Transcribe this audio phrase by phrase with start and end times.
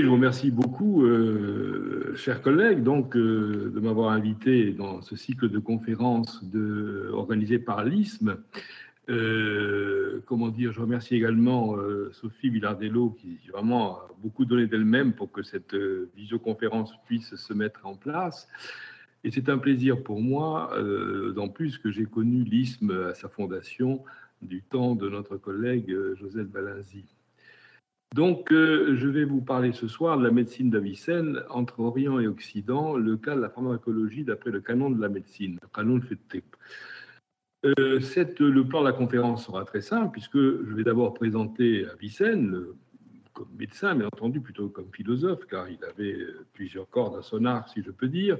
[0.00, 5.50] Je vous remercie beaucoup, euh, chers collègues, donc, euh, de m'avoir invité dans ce cycle
[5.50, 7.12] de conférences de,
[7.58, 8.38] par l'ISM.
[9.10, 11.76] Euh, comment dire, je remercie également
[12.12, 15.76] Sophie Villardello qui vraiment a beaucoup donné d'elle-même pour que cette
[16.16, 18.48] visioconférence puisse se mettre en place.
[19.24, 20.74] Et c'est un plaisir pour moi,
[21.34, 24.02] d'en plus que j'ai connu l'ISM à sa fondation
[24.40, 27.04] du temps de notre collègue Joseph Balinzi.
[28.14, 32.26] Donc, euh, je vais vous parler ce soir de la médecine d'Avicenne entre Orient et
[32.26, 36.04] Occident, le cas de la pharmacologie d'après le canon de la médecine, le canon de
[37.64, 38.00] euh,
[38.40, 42.66] le plan de la conférence sera très simple, puisque je vais d'abord présenter Avicenne,
[43.32, 46.18] comme médecin, mais entendu, plutôt comme philosophe, car il avait
[46.52, 48.36] plusieurs cordes à son art, si je peux dire.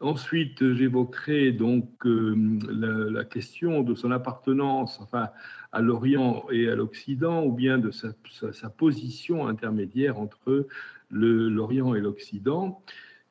[0.00, 2.34] Ensuite, j'évoquerai donc euh,
[2.68, 5.30] la, question de son appartenance enfin,
[5.76, 10.66] à l'Orient et à l'Occident, ou bien de sa, position intermédiaire entre
[11.10, 12.82] l'Orient et l'Occident.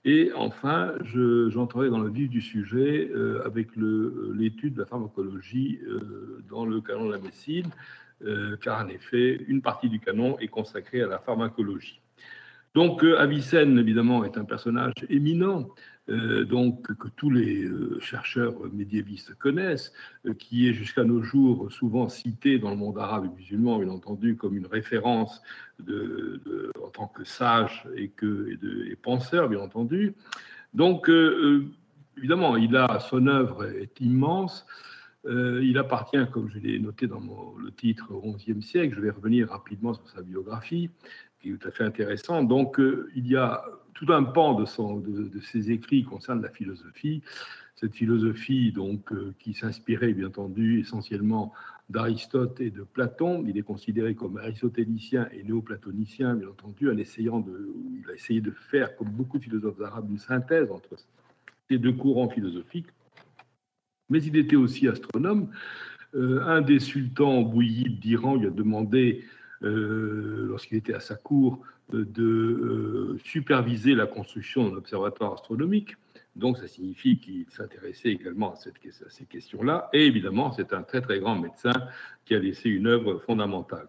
[0.03, 6.43] Et enfin, j'entrerai dans le vif du sujet euh, avec l'étude de la pharmacologie euh,
[6.47, 7.69] dans le canon de la médecine,
[8.61, 11.99] car en effet, une partie du canon est consacrée à la pharmacologie.
[12.75, 15.69] Donc, Avicenne, évidemment, est un personnage éminent euh,
[16.07, 19.91] donc que tous les euh, chercheurs médiévistes connaissent,
[20.25, 23.89] euh, qui est jusqu'à nos jours souvent cité dans le monde arabe et musulman, bien
[23.89, 25.41] entendu, comme une référence
[25.81, 28.57] en tant que sage et, que,
[29.01, 30.13] penseur, bien entendu.
[30.73, 31.09] Donc,
[32.17, 34.65] évidemment, il a, son œuvre est immense.
[35.27, 37.21] Il appartient, comme je l'ai noté dans
[37.57, 38.95] le titre, au XIe siècle.
[38.95, 40.89] Je vais revenir rapidement sur sa biographie,
[41.41, 42.43] qui est tout à fait intéressant.
[42.43, 42.79] Donc,
[43.15, 43.63] il y a
[43.95, 47.23] tout un pan de, son, de, ses écrits concerne la philosophie.
[47.75, 51.51] Cette philosophie donc, euh, qui s'inspirait bien entendu essentiellement
[51.89, 53.43] d'Aristote et de Platon.
[53.47, 57.69] Il est considéré comme aristotélicien et néoplatonicien, bien entendu, en essayant de,
[58.01, 60.95] il a essayé de faire, comme beaucoup de philosophes arabes, une synthèse entre
[61.69, 62.87] ces deux courants philosophiques.
[64.09, 65.49] Mais il était aussi astronome.
[66.15, 69.25] Euh, un des sultans bouillides d'Iran lui a demandé,
[69.63, 71.61] euh, lorsqu'il était à sa cour,
[71.91, 75.95] de euh, superviser la construction d'un observatoire astronomique.
[76.35, 79.89] Donc, ça signifie qu'il s'intéressait également à, ces questions-là.
[79.93, 81.73] Et évidemment, c'est un très, très grand médecin
[82.25, 83.87] qui a laissé une œuvre fondamentale.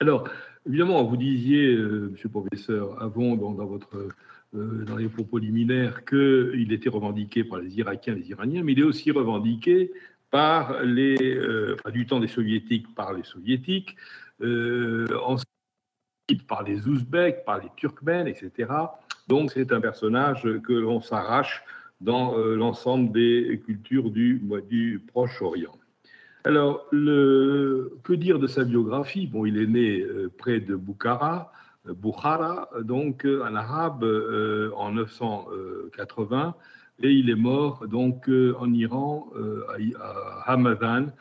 [0.00, 0.28] Alors,
[0.66, 4.08] évidemment, vous disiez, monsieur le professeur, avant, dans, votre,
[4.52, 8.84] dans les propos liminaires, qu'il était revendiqué par les Irakiens les Iraniens, mais il est
[8.84, 9.92] aussi revendiqué
[10.30, 11.38] par les,
[11.92, 13.96] du temps des Soviétiques par les Soviétiques,
[16.48, 18.70] par les Ouzbeks, par les Turkmènes, etc.
[19.28, 21.62] Donc c'est un personnage que l'on s'arrache
[22.00, 25.76] dans euh, l'ensemble des cultures du, Proche-Orient.
[26.44, 29.26] Alors, que dire de sa biographie?
[29.26, 31.52] Bon, il est né euh, près de Bukhara,
[31.86, 34.04] euh, Bukhara, donc en arabe,
[34.76, 36.54] en 980,
[37.00, 39.28] et il est mort donc en Iran,
[40.00, 41.12] à Hamadan,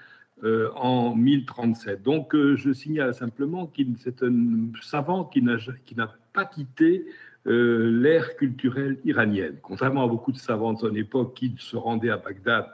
[0.44, 2.04] euh, en 1037.
[2.04, 7.08] Donc, euh, je signale simplement qu'il c'est un savant qui n'a, qui n'a pas quitté
[7.48, 9.56] euh, l'ère culturelle iranienne.
[9.64, 12.68] Contrairement à beaucoup de savants de son époque qui se rendaient à Bagdad,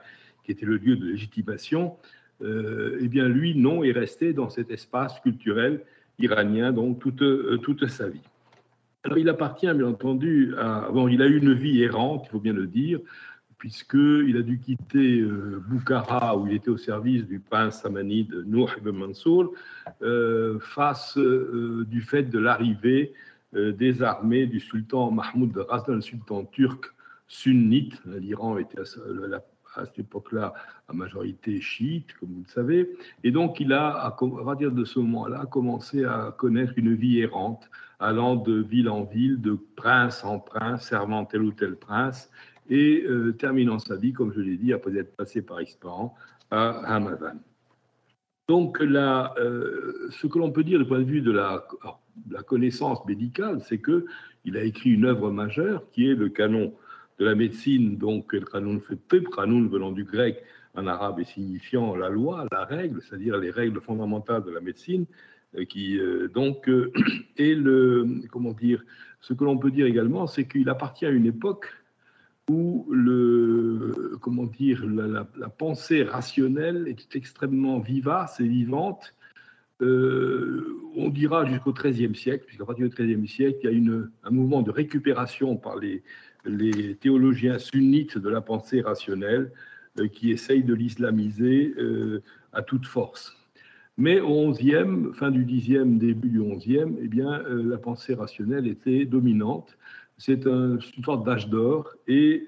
[0.43, 1.95] qui était le lieu de légitimation,
[2.41, 5.79] eh bien, lui, non, est resté dans cet espace culturel
[6.19, 7.23] iranien, donc toute,
[7.61, 8.21] toute sa vie.
[9.03, 10.89] Alors, il appartient, bien entendu, à.
[10.91, 12.99] Bon, il a eu une vie errante, il faut bien le dire
[13.63, 18.73] puisqu'il a dû quitter euh, Boukhara, où il était au service du prince samanide Nour
[18.77, 19.53] ibn Mansour,
[20.01, 23.13] euh, face euh, du fait de l'arrivée
[23.53, 26.87] des armées du sultan Mahmoud Ghazna, le sultan turc
[27.29, 28.01] sunnite.
[28.05, 28.81] L'Iran était
[29.75, 30.53] à, cette époque-là
[30.87, 32.89] à majorité chiite, comme vous le savez.
[33.23, 37.69] Et donc, il a, à partir de ce moment-là, commencé à connaître une vie errante,
[37.99, 42.29] allant de ville en ville, de prince en prince, servant tel ou tel prince,
[42.69, 46.13] et euh, terminant sa vie, comme je l'ai dit, après être passé par Ispahan
[46.51, 47.37] à Hamadan.
[48.49, 51.65] Donc, là, euh, ce que l'on peut dire du point de vue de la,
[52.29, 56.73] la connaissance médicale, c'est qu'il a écrit une œuvre majeure qui est le canon
[57.19, 60.43] de la médecine, donc le canon fait canon venant du grec
[60.75, 65.05] en arabe et signifiant la loi, la règle, c'est-à-dire les règles fondamentales de la médecine,
[65.55, 65.99] euh, qui
[66.33, 66.67] donc
[67.37, 68.83] est le comment dire.
[69.21, 71.67] Ce que l'on peut dire également, c'est qu'il appartient à une époque
[72.49, 79.15] où le, comment dire, la, pensée rationnelle est extrêmement vivace et vivante.
[79.81, 84.11] Euh, on dira jusqu'au XIIIe siècle, puisqu'à partir du XIIIe siècle, il y a une,
[84.23, 86.03] un mouvement de récupération par les,
[86.45, 89.51] les théologiens sunnites de la pensée rationnelle
[89.99, 93.37] euh, qui essayent de l'islamiser euh, à toute force.
[93.97, 98.67] Mais au 11e, fin du 10e, début du 11e, eh bien, euh, la pensée rationnelle
[98.67, 99.77] était dominante.
[100.17, 101.93] C'est une sorte d'âge d'or.
[102.07, 102.45] Et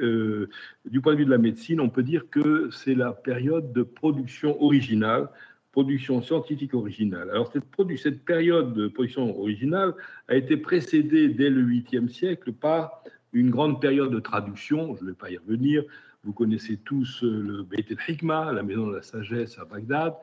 [0.85, 3.81] du point de vue de la médecine, on peut dire que c'est la période de
[3.81, 5.29] production originale,
[5.71, 7.29] production scientifique originale.
[7.31, 7.65] Alors, cette,
[7.97, 9.93] cette période de production originale
[10.27, 13.03] a été précédée dès le 8e siècle par
[13.35, 14.95] une grande période de traduction.
[14.95, 15.83] Je ne vais pas y revenir.
[16.23, 20.15] Vous connaissez tous le Beit el-Hikmah, la maison de la sagesse à Bagdad.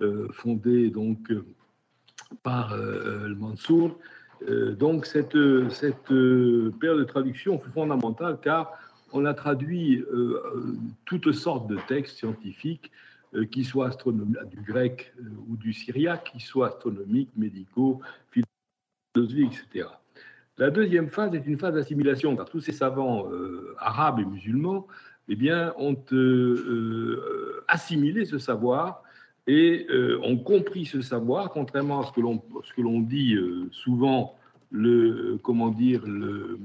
[0.00, 1.44] Euh, fondée donc euh,
[2.42, 3.98] par euh, le Mansour.
[4.78, 5.36] donc cette,
[5.68, 6.08] cette
[6.80, 8.72] période de traduction fut fondamentale car
[9.12, 10.02] on a traduit
[11.04, 12.90] toutes sortes de textes scientifiques,
[13.50, 15.12] qui soient astronomiques, du grec
[15.48, 18.00] ou du syriaque, qui soient astronomiques, médicaux,
[18.30, 19.88] philosophiques, etc.
[20.60, 23.26] La deuxième phase est une phase d'assimilation, car tous ces savants
[23.78, 24.86] arabes et musulmans
[25.28, 25.36] eh
[25.78, 25.96] ont
[27.66, 29.02] assimilé ce savoir
[29.46, 34.36] et euh, ont compris ce savoir, contrairement à ce que l'on, dit euh, souvent,
[34.70, 36.60] dire, le,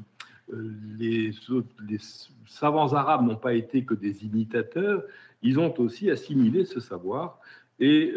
[0.54, 1.32] euh, les,
[1.90, 1.98] les,
[2.46, 5.04] savants arabes n'ont pas été que des imitateurs,
[5.42, 7.40] ils ont aussi assimilé ce savoir
[7.80, 8.14] et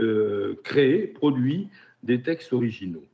[0.63, 1.69] créé, produit
[2.03, 3.05] des textes originaux.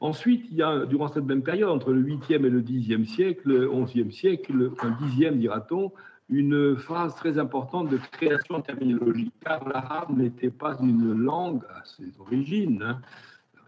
[0.00, 3.48] Ensuite, il y a, durant cette même période, entre le 8e et le 10e siècle,
[3.48, 5.92] le 11e siècle, enfin 10e dira-t-on,
[6.30, 12.18] une phase très importante de création terminologique, car l'arabe n'était pas une langue à ses
[12.18, 13.00] origines, hein.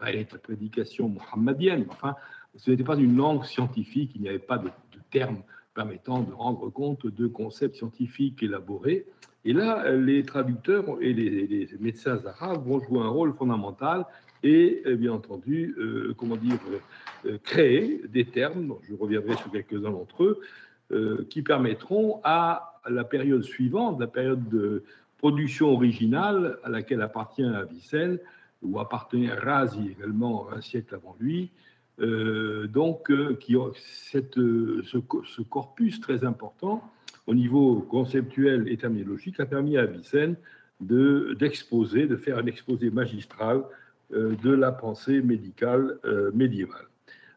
[0.05, 2.15] elle est la prédication mohammedienne, enfin,
[2.55, 4.69] ce n'était pas une langue scientifique, il n'y avait pas de,
[5.11, 5.43] termes
[5.75, 9.05] permettant de rendre compte de concepts scientifiques élaborés.
[9.45, 14.05] Et là, les traducteurs et les, médecins arabes vont jouer un rôle fondamental
[14.43, 16.59] et, bien entendu, euh, comment dire,
[17.25, 20.41] euh, créer des termes, je reviendrai sur quelques-uns d'entre eux,
[20.91, 24.83] euh, qui permettront à la période suivante, la période de
[25.17, 28.19] production originale à laquelle appartient Avicenne,
[28.61, 31.51] ou appartenait Razi également un siècle avant lui,
[31.99, 34.81] euh, donc euh, qui, cette, ce,
[35.25, 36.83] ce, corpus très important
[37.27, 40.35] au niveau conceptuel et terminologique a permis à Avicenne
[40.81, 43.63] d'exposer, de, faire un exposé magistral
[44.13, 45.97] de la pensée médicale
[46.33, 46.87] médiévale.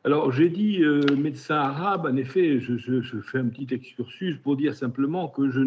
[0.06, 2.76] Alors, j'ai dit euh, médecin arabe, en effet, je,
[3.22, 5.60] fais un petit excursus pour dire simplement que je,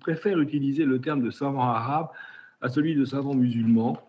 [0.00, 2.06] préfère utiliser le terme de savant arabe
[2.62, 4.00] à celui de savant musulman.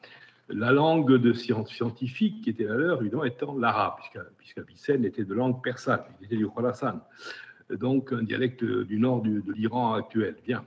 [0.47, 3.95] La langue de science scientifique qui était la leur, évidemment, étant l'arabe,
[4.37, 7.01] puisqu'Avicenne était de langue persane, il était du Khorasan,
[7.71, 10.37] donc un dialecte du nord de l'Iran actuel.
[10.47, 10.63] Bien.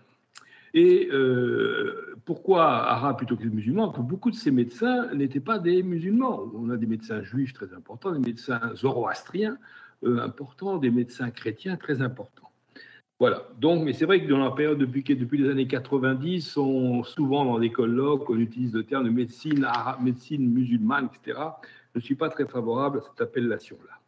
[0.75, 5.85] Et euh, pourquoi arabe plutôt que musulman Que beaucoup de ces médecins n'étaient pas des
[5.85, 6.51] musulmans?
[6.53, 9.57] On a des médecins juifs très importants, des médecins zoroastriens
[10.03, 12.51] euh, importants, des médecins chrétiens très importants.
[13.21, 13.45] Voilà.
[13.61, 17.45] Donc, mais c'est vrai que dans la période depuis, depuis les années 90, on, souvent
[17.45, 21.39] dans des colloques, on utilise le terme de médecine arabe, médecine musulmane, etc.
[21.95, 24.01] Je ne suis pas très favorable à cette appellation-là.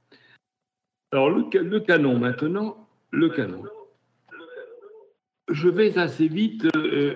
[1.13, 2.77] Alors, le canon maintenant,
[3.13, 3.63] le canon.
[5.57, 6.67] Je vais assez vite.
[6.77, 7.15] Euh,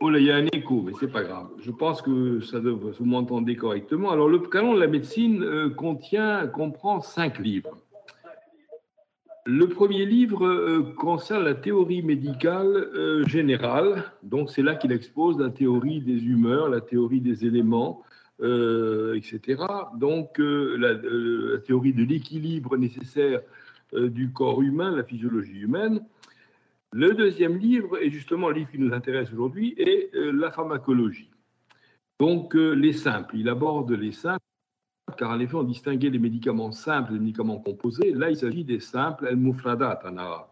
[0.00, 1.48] oh là, il y a un écho, mais c'est pas grave.
[1.60, 4.10] Je pense que ça devrait, vous m'entendez correctement.
[4.10, 7.76] Alors, le canon de la médecine euh, contient, comprend cinq livres.
[9.44, 12.88] Le premier livre euh, concerne la théorie médicale
[13.26, 14.04] générale.
[14.22, 18.02] Donc, c'est là qu'il expose la théorie des humeurs, la théorie des éléments,
[18.40, 19.62] etc.
[19.96, 20.94] Donc, la,
[21.66, 23.42] théorie de l'équilibre nécessaire euh,
[23.92, 26.04] du corps humain, la physiologie humaine.
[26.92, 31.28] Le deuxième livre, et justement le livre qui nous intéresse aujourd'hui, est euh, la pharmacologie.
[32.18, 34.44] Donc euh, les simples, il aborde les simples,
[35.18, 38.12] car en effet on distinguait les médicaments simples les médicaments composés.
[38.12, 40.46] Là il s'agit des simples, el-mufradat en.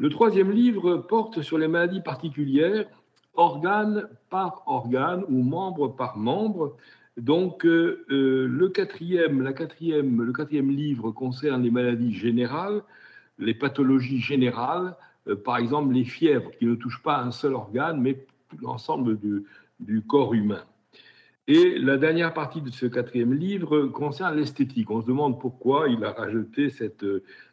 [0.00, 2.86] Le troisième livre porte sur les maladies particulières,
[3.34, 6.76] organe par organe ou membre par membre,
[7.16, 12.82] donc, euh, euh, le, quatrième, la quatrième, le quatrième livre concerne les maladies générales,
[13.38, 14.96] les pathologies générales,
[15.28, 18.24] euh, par exemple les fièvres qui ne touchent pas un seul organe, mais
[18.62, 19.44] l'ensemble du,
[19.80, 20.64] du, corps humain.
[21.46, 24.90] Et la dernière partie de ce quatrième livre concerne l'esthétique.
[24.90, 27.04] On se demande pourquoi il a rajouté cette,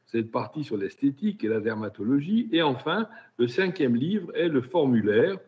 [0.06, 2.48] cette partie sur l'esthétique et la dermatologie.
[2.52, 5.40] Et enfin, le cinquième livre est le formulaire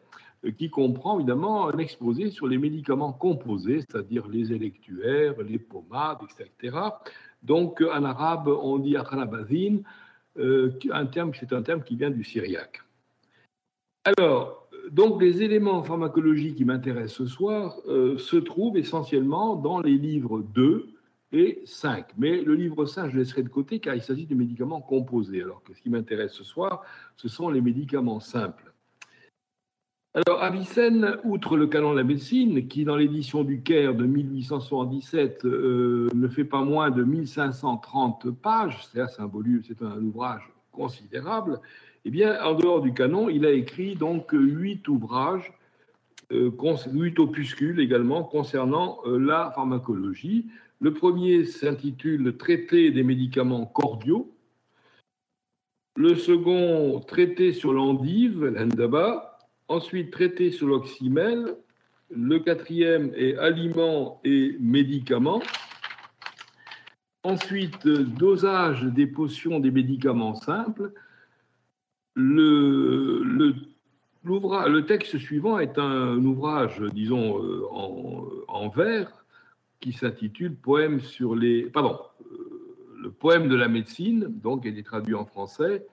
[0.57, 6.77] qui comprend évidemment un exposé sur les médicaments composés, c'est-à-dire les électuaires, les pommades, etc.
[7.43, 9.83] Donc, en arabe, on dit akhanabazine,
[10.37, 12.81] euh, un terme, c'est un terme qui vient du syriaque.
[14.05, 19.97] Alors, donc, les éléments pharmacologiques qui m'intéressent ce soir euh, se trouvent essentiellement dans les
[19.97, 20.89] livres 2
[21.31, 22.05] et 5.
[22.17, 25.43] Mais le livre 5, je laisserai de côté car il s'agit de médicaments composés.
[25.43, 26.83] Alors que ce qui m'intéresse ce soir,
[27.17, 28.68] ce sont les médicaments simples.
[30.15, 35.45] Alors, Avicenne, outre le canon de la médecine, qui dans l'édition du Caire de 1877
[35.45, 41.61] euh, ne fait pas moins de 1530 pages, c'est un volume, c'est un ouvrage considérable,
[42.05, 45.53] eh bien, en dehors du canon, il a écrit donc huit ouvrages,
[46.31, 46.51] euh,
[46.91, 50.47] huit opuscules également concernant euh, la pharmacologie.
[50.79, 54.33] Le premier s'intitule Traité des médicaments cordiaux.
[55.95, 59.38] Le second, Traité sur l'endive, l'endaba.
[59.69, 61.55] Ensuite, traité sur l'oxymel.
[62.09, 65.43] Le quatrième est aliments et médicaments.
[67.21, 70.91] Ensuite, dosage des potions des médicaments simples.
[72.15, 73.53] Le, le,
[74.23, 79.23] le texte suivant est un ouvrage, disons, euh, en, en vers
[79.79, 81.63] qui s'intitule Poème sur les.
[81.69, 85.85] Pardon, euh, le poème de la médecine, donc il est traduit en français,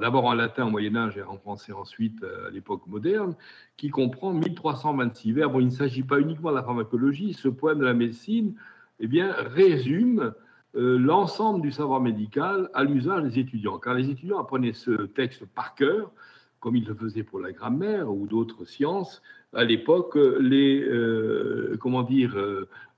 [0.00, 3.34] d'abord en latin au Moyen Âge et en français ensuite euh, à l'époque moderne,
[3.76, 5.50] qui comprend 1326 vers.
[5.60, 8.54] Il ne s'agit pas uniquement de la pharmacologie, ce poème de la médecine
[9.00, 10.32] eh bien, résume
[10.76, 15.44] euh, l'ensemble du savoir médical à l'usage des étudiants, car les étudiants apprenaient ce texte
[15.46, 16.10] par cœur,
[16.60, 19.22] comme ils le faisaient pour la grammaire ou d'autres sciences.
[19.52, 22.36] À l'époque, les, euh, comment dire,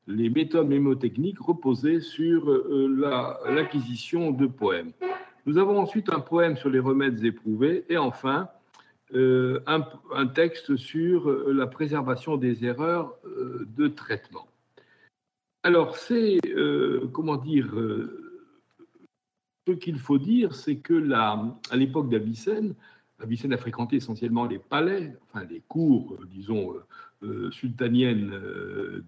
[0.07, 2.49] les méthodes mémotechniques reposaient sur
[3.49, 4.93] l'acquisition de poèmes.
[5.47, 8.49] Nous avons ensuite un poème sur les remèdes éprouvés et enfin
[9.15, 14.49] euh, un, texte sur euh, la préservation des erreurs euh, de traitement.
[15.63, 16.39] Alors, c'est,
[17.13, 17.75] comment dire,
[19.67, 22.77] ce qu'il faut dire, c'est que à l'époque d'Avicenne,
[23.19, 26.75] Avicenne a fréquenté essentiellement les palais, enfin les cours, disons,
[27.51, 28.31] sultaniennes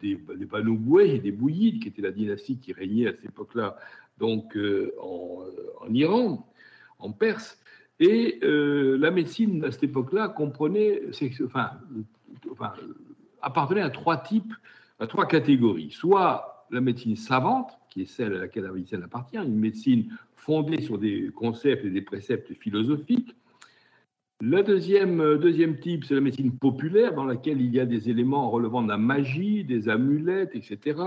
[0.00, 3.76] des, des et des Bouyides, qui était la dynastie qui régnait à cette époque-là
[4.18, 6.46] donc euh, en, Iran,
[6.98, 7.58] en Perse.
[8.00, 11.02] Et euh, la médecine à cette époque-là comprenait,
[11.44, 11.72] enfin,
[13.42, 14.54] appartenait à trois types,
[15.00, 15.90] à trois catégories.
[15.90, 20.80] Soit la médecine savante, qui est celle à laquelle la médecine appartient, une médecine fondée
[20.80, 23.34] sur des concepts et des préceptes philosophiques.
[24.40, 28.48] Le deuxième, deuxième type, c'est la médecine populaire, dans laquelle il y a des éléments
[28.50, 31.00] relevant de la magie, des amulettes, etc.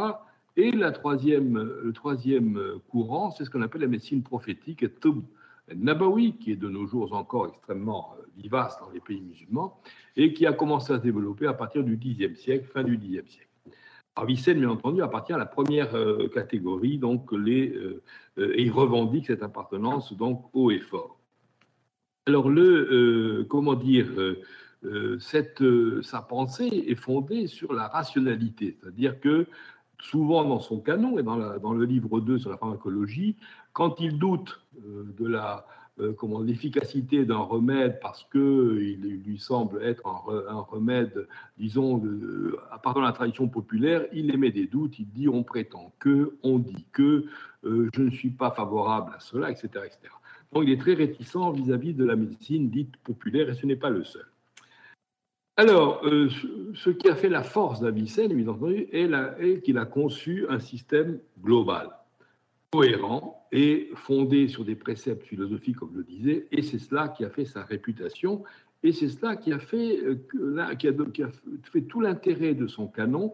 [0.58, 4.84] Et la troisième, le troisième courant, c'est ce qu'on appelle la médecine prophétique,
[5.75, 9.79] Nabawi, qui est de nos jours encore extrêmement euh, vivace dans les pays musulmans,
[10.15, 13.29] et qui a commencé à se développer à partir du Xe siècle, fin du Xe
[13.29, 13.48] siècle.
[14.15, 18.01] Avicenne, bien entendu, appartient à la première euh, catégorie, donc les, euh,
[18.38, 21.17] et il revendique cette appartenance donc haut et fort.
[22.27, 24.08] Alors le, comment dire,
[25.20, 25.63] cette,
[26.03, 29.48] sa pensée est fondée sur la rationalité, c'est-à-dire que
[30.01, 33.36] souvent dans son canon et dans, le livre 2 sur la pharmacologie,
[33.74, 35.34] quand il doute euh, de
[36.00, 41.27] euh, l'efficacité d'un remède parce qu'il lui semble être un, remède,
[41.58, 45.43] disons, de, à part de la tradition populaire, il émet des doutes, il dit on
[45.43, 47.25] prétend que, on dit que,
[47.63, 49.67] euh, je ne suis pas favorable à cela, etc.
[49.86, 50.00] etc.
[50.51, 53.75] Donc il est très réticent vis-à-vis -vis de la médecine dite populaire et ce n'est
[53.75, 54.25] pas le seul.
[55.58, 56.29] Alors, euh,
[56.74, 61.20] ce qui a fait la force d'Avicenne, bien entendu, est, qu'il a conçu un système
[61.41, 61.89] global,
[62.72, 67.25] cohérent et fondé sur des préceptes philosophiques, comme je le disais, et c'est cela qui
[67.25, 68.43] a fait sa réputation,
[68.84, 70.15] et c'est cela qui a fait, euh,
[71.88, 73.34] tout l'intérêt de son canon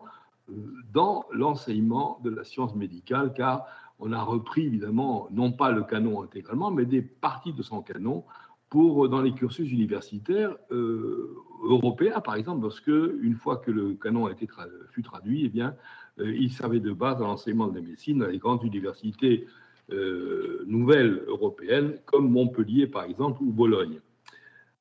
[0.49, 0.53] euh,
[0.91, 3.67] dans l'enseignement de la science médicale, car
[3.99, 8.25] on a repris évidemment, non pas le canon intégralement, mais des parties de son canon
[8.69, 13.93] pour dans les cursus universitaires euh, européens, par exemple, parce que une fois que le
[13.93, 14.47] canon a été
[14.91, 15.75] fut traduit, eh bien,
[16.19, 19.47] euh, il servait de base à l'enseignement de la médecine dans les grandes universités
[19.91, 23.99] euh, nouvelles européennes, comme Montpellier, par exemple, ou Bologne.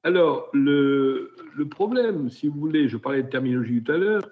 [0.02, 1.32] Alors, le,
[1.70, 4.28] problème, si vous voulez, je parlais de terminologie tout à l'heure,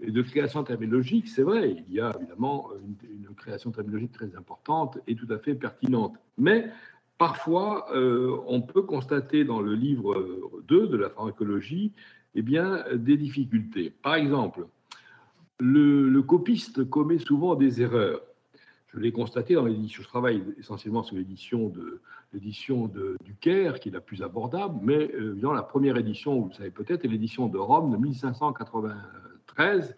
[0.00, 4.36] et de création terminologique, c'est vrai, il y a évidemment une, une, création terminologique très
[4.36, 6.14] importante et tout à fait pertinente.
[6.36, 6.70] Mais
[7.18, 11.92] Parfois, euh, on peut constater dans le livre 2 de la pharmacologie
[12.36, 13.90] eh bien, des difficultés.
[13.90, 14.66] Par exemple,
[15.58, 18.22] le, copiste commet souvent des erreurs.
[18.94, 22.00] Je l'ai constaté dans l'édition, je travaille essentiellement sur l'édition de
[22.32, 26.48] l'édition du Caire, qui est la plus abordable, mais euh, dans la première édition, vous
[26.50, 29.96] le savez peut-être, est l'édition de Rome de 1593,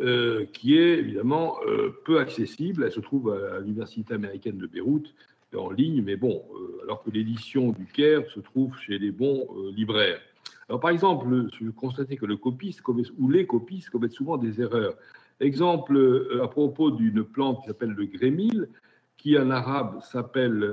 [0.00, 1.58] euh, qui est évidemment
[2.04, 2.84] peu accessible.
[2.84, 5.12] Elle se trouve à l'Université américaine de Beyrouth,
[5.56, 9.48] en ligne, mais bon, euh, alors que l'édition du Caire se trouve chez les bons
[9.56, 10.20] euh, libraires.
[10.68, 12.80] Alors, par exemple, je constatais que le copiste
[13.18, 14.94] ou les copistes commettent souvent des erreurs.
[15.40, 18.68] Exemple, euh, à propos d'une plante qui s'appelle le grémil,
[19.16, 20.64] qui en arabe s'appelle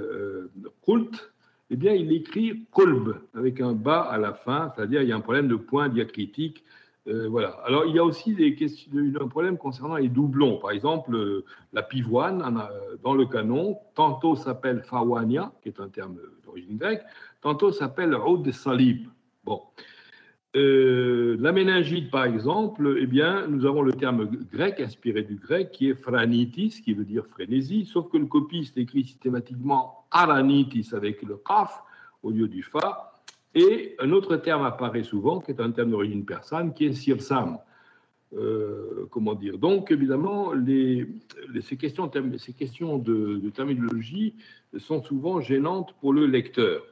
[0.85, 1.31] kult
[1.69, 5.15] eh bien, il écrit kolb avec un bas à la fin, c'est-à-dire il y a
[5.17, 6.63] un problème de point diacritique.
[7.07, 7.49] Euh, voilà.
[7.63, 10.57] Alors, il y a aussi des questions, un problème concernant les doublons.
[10.57, 12.43] Par exemple, euh, la pivoine,
[13.03, 17.03] dans le canon, tantôt s'appelle fawania, qui est un terme d'origine grecque,
[17.41, 19.07] tantôt s'appelle oud salib.
[19.45, 19.61] Bon.
[20.55, 25.71] Euh, la méningite, par exemple, eh bien, nous avons le terme grec, inspiré du grec,
[25.71, 31.21] qui est phranitis, qui veut dire frénésie, sauf que le copiste écrit systématiquement aranitis avec
[31.21, 31.83] le kaf
[32.23, 33.13] au lieu du fa,
[33.57, 37.57] et un autre terme apparaît souvent, qui est un terme d'origine persane, qui est sirsam.
[38.35, 39.57] Euh, comment dire?
[39.57, 40.51] Donc, évidemment,
[41.61, 44.35] ces questions, de, terminologie
[44.77, 46.83] sont souvent gênantes pour le lecteur.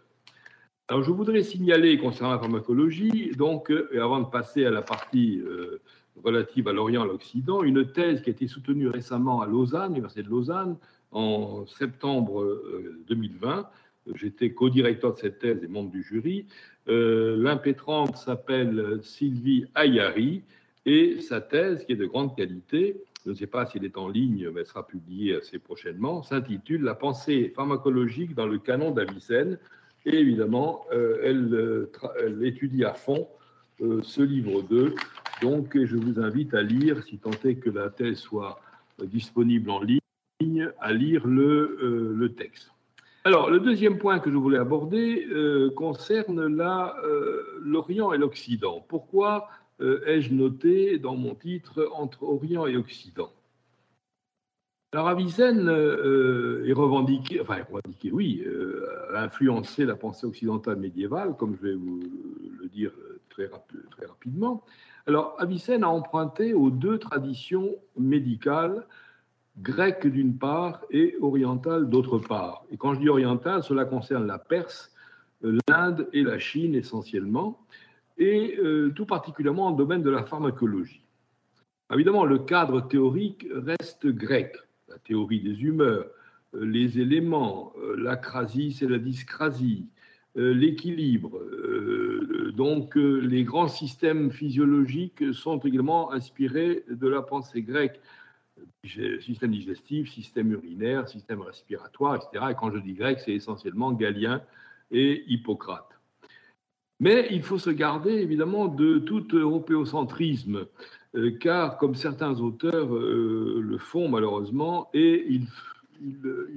[0.87, 5.39] Alors, je voudrais signaler concernant la pharmacologie, donc, euh, avant de passer à la partie
[5.39, 5.81] euh,
[6.23, 9.89] relative à l'Orient et à l'Occident, une thèse qui a été soutenue récemment à Lausanne,
[9.89, 10.77] l'Université de Lausanne,
[11.11, 12.61] en septembre
[13.07, 13.67] 2020.
[14.07, 16.45] Euh, J'étais co-directeur de cette thèse et membre du jury.
[16.87, 20.43] L'impétrante s'appelle Sylvie Ayari
[20.85, 23.97] et sa thèse, qui est de grande qualité, je ne sais pas si elle est
[23.97, 28.91] en ligne, mais elle sera publiée assez prochainement, s'intitule La pensée pharmacologique dans le canon
[28.91, 29.57] d'Avicenne
[30.05, 33.27] et évidemment, euh, euh, elle, étudie à fond
[33.81, 34.93] euh, ce livre 2.
[35.41, 38.61] Donc, je vous invite à lire, si tant est que la thèse soit
[39.03, 42.71] disponible en ligne, à lire le texte.
[43.25, 45.27] Alors, le deuxième point que je voulais aborder
[45.75, 46.45] concerne
[47.59, 48.85] l'Orient et l'Occident.
[48.87, 49.49] Pourquoi
[49.81, 53.31] ai-je noté dans mon titre entre Orient et Occident
[54.95, 61.35] alors Avicenne euh, est revendiqué, enfin revendiqué, oui, euh, a influencé la pensée occidentale médiévale,
[61.35, 61.99] comme je vais vous
[62.57, 62.93] le dire
[63.29, 63.49] très,
[63.91, 64.63] très rapidement.
[65.05, 68.87] Alors Avicenne a emprunté aux deux traditions médicales,
[69.59, 72.65] grecques d'une part et orientales d'autre part.
[72.71, 74.91] Et quand je dis orientale, cela concerne la Perse,
[75.41, 77.59] l'Inde et la Chine essentiellement,
[78.17, 81.01] et euh, tout particulièrement en domaine de la pharmacologie.
[81.93, 84.55] Évidemment, le cadre théorique reste grec
[84.87, 86.05] la théorie des humeurs,
[86.53, 89.87] euh, les éléments, euh, l'acrasie et la dyscrasie,
[90.37, 91.39] l'équilibre.
[92.57, 98.01] Donc les grands systèmes physiologiques sont également inspirés de la pensée grecque.
[99.21, 102.45] Système digestif, système urinaire, système respiratoire, etc.
[102.51, 104.41] Et quand je dis grec, c'est essentiellement Galien
[104.91, 105.89] et Hippocrate.
[106.99, 110.67] Mais il faut se garder évidemment de tout européocentrisme
[111.15, 115.47] euh, car comme certains auteurs euh, le font malheureusement, et ils,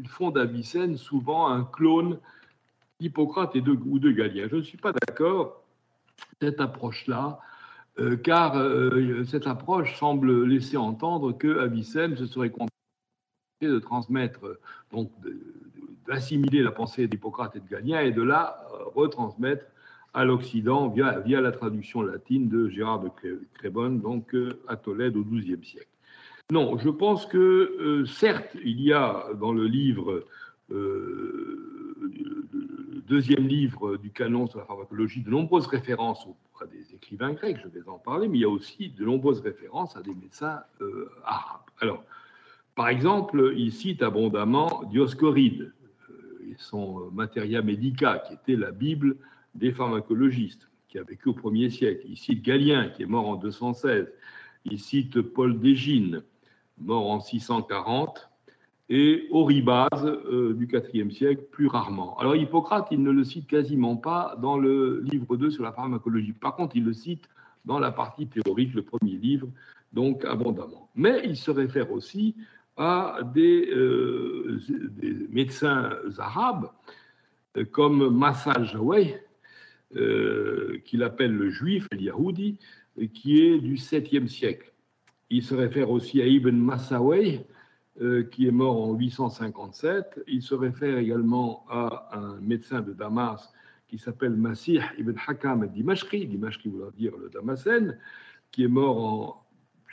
[0.08, 2.18] font d'Avicenne souvent un clone
[3.00, 4.48] de, ou de Galien.
[4.50, 5.62] Je ne suis pas d'accord
[6.40, 7.38] cette approche-là,
[7.98, 8.54] euh, car
[9.26, 12.70] cette approche semble laisser entendre que Avicenne se serait contenté
[13.62, 14.40] de transmettre,
[14.92, 15.10] donc
[16.06, 18.56] d'assimiler la pensée d'Hippocrate et de Galien, et de la
[18.94, 19.64] retransmettre
[20.14, 23.10] à l'Occident via, la traduction latine de Gérard de
[23.54, 25.86] Crébonne, donc euh, à Tolède au XIIe siècle.
[26.50, 30.24] Non, je pense que euh, certes, il y a dans le livre,
[30.72, 36.47] euh, le deuxième livre du canon sur la pharmacologie, de nombreuses références à
[37.16, 40.14] grecs, je vais en parler, mais il y a aussi de nombreuses références à des
[40.14, 40.60] médecins
[41.24, 41.60] arabes.
[41.80, 42.04] Alors,
[42.74, 45.72] par exemple, il cite abondamment Dioscoride,
[46.58, 49.16] son Materia Medica, qui était la Bible
[49.54, 52.06] des pharmacologistes qui a vécu au 1er siècle.
[52.08, 54.12] Il cite Galien, qui est mort en 216.
[54.64, 56.22] Il cite Paul d'Égine,
[56.78, 58.27] mort en 640.
[58.90, 62.16] Et Oribase euh, du IVe siècle, plus rarement.
[62.18, 66.32] Alors Hippocrate, il ne le cite quasiment pas dans le livre 2 sur la pharmacologie.
[66.32, 67.28] Par contre, il le cite
[67.66, 69.48] dans la partie théorique, le premier livre,
[69.92, 70.88] donc abondamment.
[70.94, 72.34] Mais il se réfère aussi
[72.78, 74.58] à des, euh,
[75.30, 76.70] médecins arabes
[77.56, 79.22] euh, comme Massa Jaway,
[79.96, 82.58] euh, qu'il appelle le juif, el Yahudi,
[83.14, 84.72] qui est du 7e siècle.
[85.30, 87.57] Il se réfère aussi à Ibn Massaway, euh,
[88.30, 90.22] qui est mort en 857.
[90.28, 93.52] Il se réfère également à un médecin de Damas
[93.88, 97.98] qui s'appelle Masih ibn Hakam Dimashqi, Dimashqi voulant dire le Damascène,
[98.52, 99.44] qui est mort en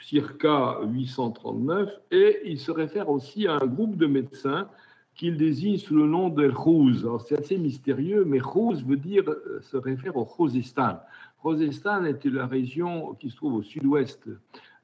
[0.02, 1.90] circa 839.
[2.12, 4.70] Et il se réfère aussi à un groupe de médecins
[5.16, 7.08] qu'il désigne sous le nom de Khouz.
[7.26, 11.00] C'est assez mystérieux, mais Khouz veut dire, euh, se réfère au Khuzestan.
[11.42, 14.28] Khuzestan était la région qui se trouve au sud-ouest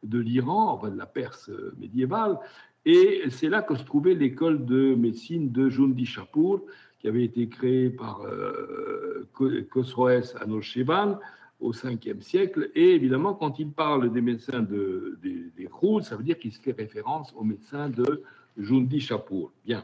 [0.04, 2.40] de l'Iran, enfin de la Perse médiévale,
[2.86, 6.62] et c'est là que se trouvait l'école de médecine de Jundi Shapur,
[7.00, 9.28] qui avait été créée par euh,
[9.70, 11.20] Khosroes Anoshevan
[11.60, 12.72] au 5e siècle.
[12.74, 15.70] Et évidemment, quand il parle des médecins de, des, des
[16.02, 18.24] ça veut dire qu'il se fait référence aux médecins de
[18.58, 19.52] Jundi Shapur.
[19.66, 19.84] Bien.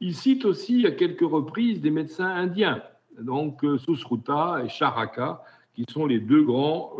[0.00, 2.82] Il cite aussi à quelques reprises des médecins indiens,
[3.18, 5.42] donc Susruta et Charaka,
[5.74, 6.94] qui sont les deux grands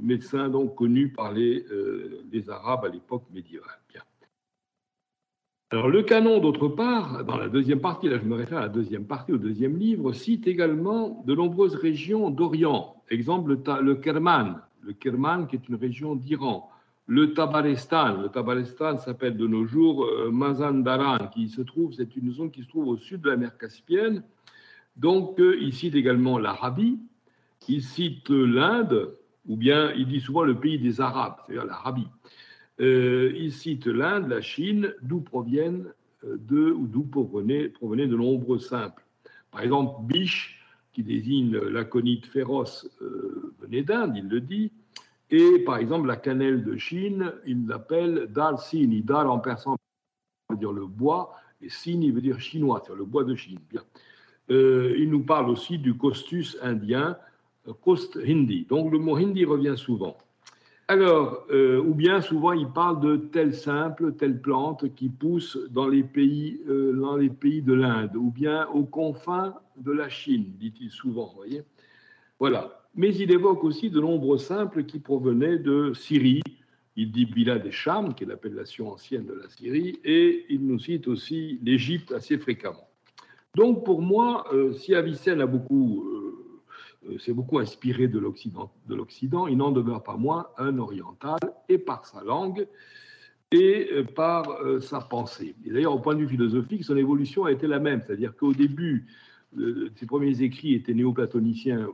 [0.00, 1.66] médecins donc connus par les,
[2.32, 3.81] les Arabes à l'époque médiévale.
[5.72, 8.68] Alors le canon, d'autre part, dans la deuxième partie, là je me réfère à la
[8.68, 13.02] deuxième partie, au deuxième livre, cite également de nombreuses régions d'Orient.
[13.08, 16.68] Exemple, le Kerman, le Kerman qui est une région d'Iran.
[17.06, 22.30] Le Tabarestan, le Tabarestan s'appelle de nos jours euh, Mazandaran, qui se trouve, c'est une
[22.32, 24.22] zone qui se trouve au sud de la mer Caspienne.
[24.98, 26.98] Donc euh, il cite également l'Arabie,
[27.66, 29.14] il cite l'Inde,
[29.48, 32.08] ou bien il dit souvent le pays des Arabes, c'est-à-dire l'Arabie.
[32.82, 35.86] Euh, il cite l'Inde, la Chine, d'où proviennent
[36.24, 39.04] euh, de, ou d'où provenaient, de nombreux simples.
[39.52, 40.58] Par exemple, Biche,
[40.92, 44.72] qui désigne l'aconite féroce, euh, venait d'Inde, il le dit.
[45.30, 49.02] Et par exemple, la cannelle de Chine, il l'appelle Dal Sini.
[49.02, 49.76] Dal en persan
[50.50, 53.60] veut dire le bois, et Sini veut dire chinois, c'est le bois de Chine.
[53.70, 53.82] Bien.
[54.50, 57.16] il nous parle aussi du costus indien,
[57.80, 58.66] Kost Hindi.
[58.68, 60.18] Donc le mot hindi revient souvent.
[60.92, 65.88] Alors, euh, ou bien souvent il parle de telle simple, telle plante qui pousse dans
[65.88, 70.52] les pays, euh, dans les pays de l'Inde, ou bien aux confins de la Chine,
[70.60, 71.32] dit-il souvent.
[71.34, 71.62] Voyez
[72.38, 72.82] voilà.
[72.94, 76.42] Mais il évoque aussi de nombreux simples qui provenaient de Syrie.
[76.96, 80.78] Il dit Bila des Cham, qui est l'appellation ancienne de la Syrie, et il nous
[80.78, 82.86] cite aussi l'Égypte assez fréquemment.
[83.54, 86.04] Donc pour moi, euh, si Avicenne a beaucoup
[87.18, 91.38] s'est beaucoup inspiré de l'Occident, il n'en demeure pas moins un oriental,
[91.68, 92.66] et par sa langue,
[93.52, 95.54] et euh, par euh, sa pensée.
[95.64, 98.52] Et d'ailleurs, au point de vue philosophique, son évolution a été la même, c'est-à-dire qu'au
[98.52, 99.06] début,
[99.96, 101.88] ses premiers écrits étaient néoplatoniciens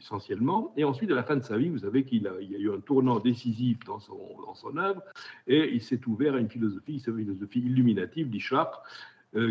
[0.00, 2.58] essentiellement, et ensuite, à la fin de sa vie, vous savez qu'il a, y a
[2.58, 5.02] eu un tournant décisif dans son, œuvre,
[5.46, 8.70] et il s'est ouvert à une philosophie, une philosophie illuminative d'Ishlaq,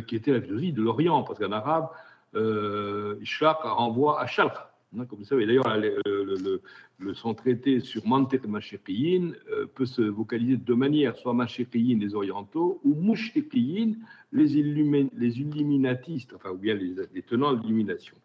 [0.08, 1.90] qui était la philosophie de l'Orient, parce qu'en arabe,
[2.36, 3.20] euh,
[3.64, 4.54] renvoie à Shalq,
[4.96, 6.62] comme vous savez, d'ailleurs, le,
[7.00, 12.00] le, son traité sur Mantiq Mashiqiyin euh, peut se vocaliser de deux manières, soit Mashiqiyin,
[12.00, 13.96] les orientaux, ou Mushriqiyin,
[14.32, 18.16] les, illuminatistes, enfin, ou bien les, tenants de l'illumination.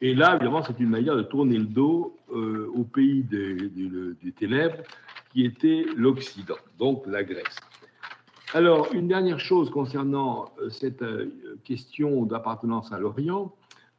[0.00, 4.32] Et là, évidemment, c'est une manière de tourner le dos euh, au pays des, des,
[4.32, 4.82] ténèbres,
[5.32, 7.56] qui était l'Occident, donc la Grèce.
[8.54, 11.04] Alors, une dernière chose concernant euh, cette
[11.64, 13.52] question d'appartenance à l'Orient,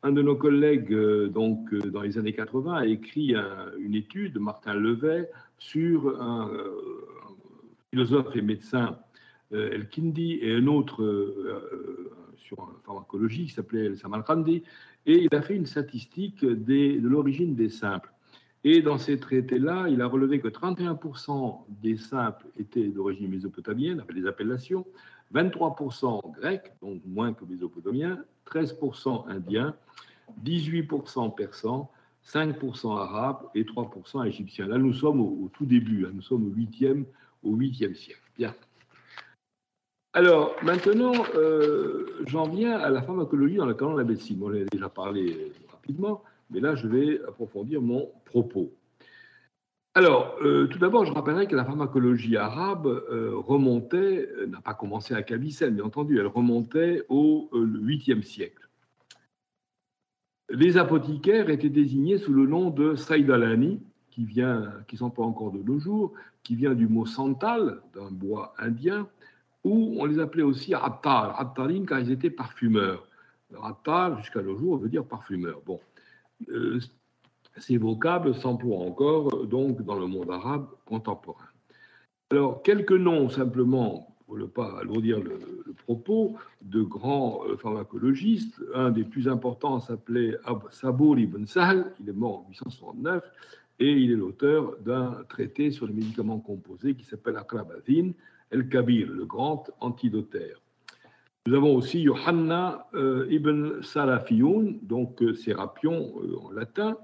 [0.04, 3.36] un de nos collègues, euh, donc, euh, dans les années 80, a écrit
[3.80, 6.72] une étude, Martin Levet, sur un, euh,
[7.90, 9.00] philosophe et médecin,
[9.52, 11.04] El Kindi, et un autre
[12.38, 14.62] sur un pharmacologie qui s'appelait Samarkandi,
[15.08, 18.14] et il a fait une statistique de l'origine des simples.
[18.64, 24.16] Et dans ces traités-là, il a relevé que 31% des simples étaient d'origine mésopotamienne, avec
[24.16, 24.86] les appellations,
[25.34, 29.76] 23% grecs, donc moins que mésopotamiens, 13% indiens,
[30.44, 31.92] 18% persans,
[32.26, 34.68] 5% arabes et 3% égyptiens.
[34.68, 36.12] Là, nous sommes au, tout début, hein.
[36.14, 37.06] nous sommes au 8e,
[37.44, 38.22] au 8e siècle.
[38.38, 38.54] Bien.
[40.14, 44.40] Alors, maintenant, euh, j'en viens à la pharmacologie dans le canon de la médecine.
[44.42, 48.72] On en déjà parlé rapidement, mais là, je vais approfondir mon propos.
[50.00, 55.14] Alors, euh, tout d'abord, je rappellerai que la pharmacologie arabe euh, remontait, n'a pas commencé
[55.14, 58.70] à Avicenne, bien entendu, elle remontait au 8e siècle.
[60.50, 65.62] Les apothicaires étaient désignés sous le nom de Saïdalani, qui vient, qui s'emploie encore de
[65.62, 69.06] nos jours, qui vient du mot santal, d'un bois indien,
[69.66, 73.06] ou on les appelait aussi attar, attarin, car ils étaient parfumeurs.
[73.62, 75.60] Attar, jusqu'à nos jours, veut dire parfumeur.
[75.66, 75.82] Bon,
[76.48, 76.80] euh,
[77.58, 81.46] ces vocables s'emploient encore donc dans le monde arabe contemporain.
[82.32, 85.40] Alors, quelques noms simplement pour ne pas alourdir le,
[85.74, 88.62] propos, de grands euh, pharmacologistes.
[88.76, 90.36] Un des plus importants s'appelait
[90.70, 93.24] Sabour ibn Sahl, il est mort en 869,
[93.80, 98.12] et il est l'auteur d'un traité sur les médicaments composés qui s'appelle Akrabazin
[98.52, 100.62] el-Kabir, le grand antidotaire.
[101.48, 106.98] Nous avons aussi Johanna euh, ibn Salafioun, donc euh, Sérapion en latin,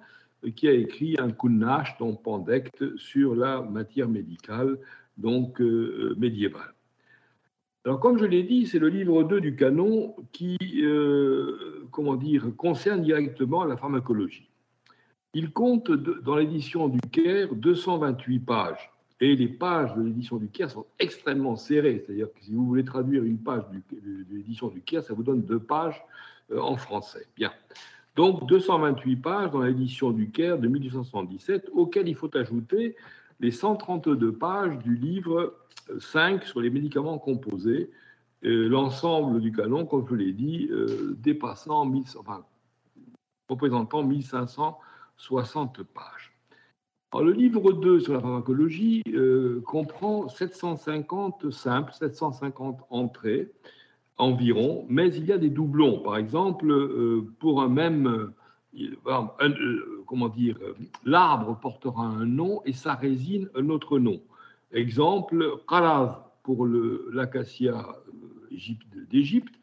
[0.56, 4.78] qui a écrit un Kunnash, donc Pandecte, sur la matière médicale,
[5.18, 6.76] donc médiévale.
[7.86, 12.48] Alors, comme je l'ai dit, c'est le livre 2 du canon qui, euh, comment dire,
[12.58, 14.50] concerne directement la pharmacologie.
[15.36, 18.92] Il compte dans l'édition du Caire 228 pages.
[19.22, 22.04] Et les pages de l'édition du Caire sont extrêmement serrées.
[22.04, 25.44] C'est-à-dire que si vous voulez traduire une page de l'édition du Caire, ça vous donne
[25.44, 26.04] deux pages
[26.52, 27.28] euh, en français.
[27.36, 27.52] Bien.
[28.16, 32.96] Donc 228 pages dans l'édition du Caire de 1877, auquel il faut ajouter
[33.40, 35.54] les 132 pages du livre
[36.00, 37.92] 5 sur les médicaments composés,
[38.42, 40.70] l'ensemble du canon, comme je l'ai dit,
[41.18, 42.46] dépassant, enfin,
[43.50, 46.32] représentant 1560 pages.
[47.14, 49.04] Le livre 2 sur la pharmacologie
[49.66, 53.52] comprend 750 simples, 750 entrées
[54.18, 56.00] environ, mais il y a des doublons.
[56.00, 56.74] Par exemple,
[57.40, 58.32] pour un même
[58.78, 60.74] euh, comment dire, euh,
[61.06, 64.22] l'arbre portera un nom et sa résine un autre nom.
[64.72, 69.56] Exemple, Qaraz pour l'acacia euh, d'Égypte,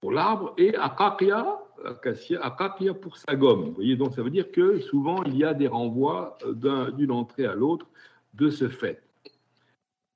[0.00, 3.66] pour l'arbre, et Akakia, acacia, pour sa gomme.
[3.66, 6.38] Vous voyez, donc ça veut dire que souvent il y a des renvois
[6.96, 7.86] d'une entrée à l'autre
[8.34, 9.02] de ce fait.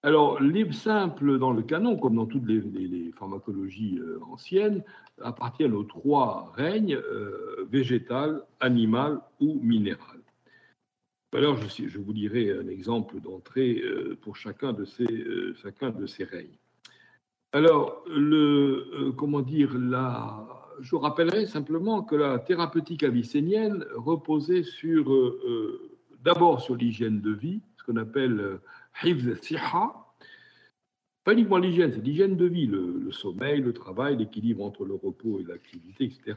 [0.02, 4.82] Alors, les simples dans le canon, comme dans toutes les, pharmacologies euh, anciennes,
[5.20, 10.20] appartiennent aux trois règnes, euh, végétal, animal ou minéral.
[11.34, 15.06] Alors, je, vous dirai un exemple d'entrée euh, pour chacun de ces,
[15.62, 15.92] chacun
[16.30, 16.58] règnes.
[17.52, 20.46] Alors, le, comment dire, la,
[20.80, 25.12] je rappellerai simplement que la thérapeutique avicénienne reposait sur,
[26.24, 28.60] d'abord sur l'hygiène de vie, ce qu'on appelle
[31.24, 35.38] pas uniquement l'hygiène, c'est l'hygiène de vie, le, sommeil, le travail, l'équilibre entre le repos
[35.40, 36.36] et l'activité, etc.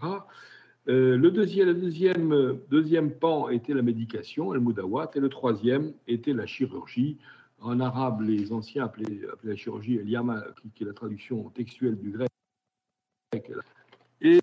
[0.90, 7.18] Euh, le deuxième, pan était la médication, le moudawat, et le troisième était la chirurgie.
[7.62, 10.44] En arabe, les anciens appelaient, la chirurgie el yama,
[10.76, 12.30] qui, est la traduction textuelle du grec.
[14.22, 14.40] Et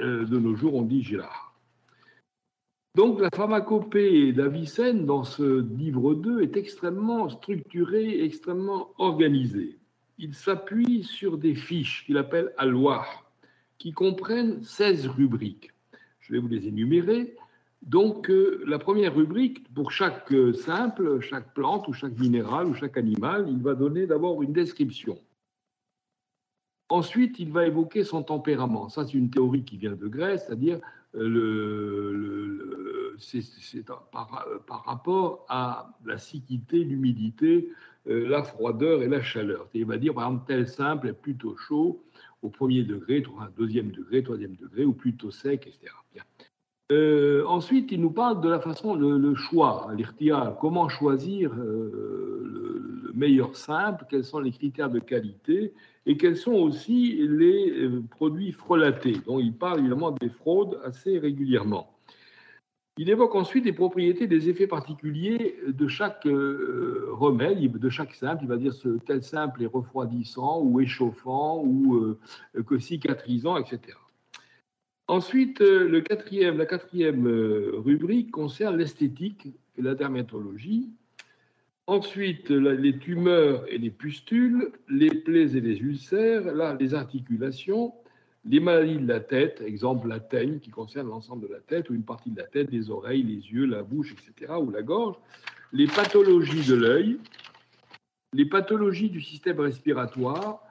[0.00, 1.53] euh, de nos jours, on dit gérard.
[2.94, 9.80] Donc la pharmacopée d'Avicenne dans ce livre 2 est extrêmement structurée, extrêmement organisée.
[10.18, 13.28] Il s'appuie sur des fiches qu'il appelle alloir,
[13.78, 15.72] qui comprennent 16 rubriques.
[16.20, 17.34] Je vais vous les énumérer.
[17.82, 22.74] Donc euh, la première rubrique, pour chaque euh, simple, chaque plante ou chaque minéral ou
[22.74, 25.18] chaque animal, il va donner d'abord une description.
[26.88, 28.88] Ensuite, il va évoquer son tempérament.
[28.88, 30.80] Ça, c'est une théorie qui vient de Grèce, c'est-à-dire
[31.14, 37.68] le, c'est par, par, rapport à la siccité, l'humidité,
[38.08, 39.68] euh, la froideur et la chaleur.
[39.74, 42.02] Il va dire, par exemple, tel simple est plutôt chaud
[42.42, 43.22] au premier degré,
[43.56, 45.92] deuxième degré, troisième degré, ou plutôt sec, etc.
[46.92, 53.12] Euh, ensuite, il nous parle de la façon, le, choix, l'irtial, comment choisir euh, le,
[53.14, 55.72] meilleur simple, quels sont les critères de qualité?
[56.04, 61.18] Et quels sont aussi les euh, produits frelatés, dont il parle évidemment des fraudes assez
[61.18, 61.90] régulièrement.
[62.98, 68.44] Il évoque ensuite les propriétés des effets particuliers de chaque remède, de chaque simple.
[68.44, 73.96] Il va dire que tel simple est refroidissant ou échauffant ou euh, cicatrisant, etc.
[75.06, 75.62] Ensuite,
[76.08, 80.88] quatrième, la quatrième rubrique concerne l'esthétique et la dermatologie.
[81.86, 87.92] Ensuite, les tumeurs et les pustules, les plaies et les ulcères, là, les articulations,
[88.46, 91.94] les maladies de la tête, exemple la teigne qui concerne l'ensemble de la tête ou
[91.94, 95.16] une partie de la tête, les oreilles, les yeux, la bouche, etc., ou la gorge,
[95.72, 97.18] les pathologies de l'œil,
[98.32, 100.63] les pathologies du système respiratoire,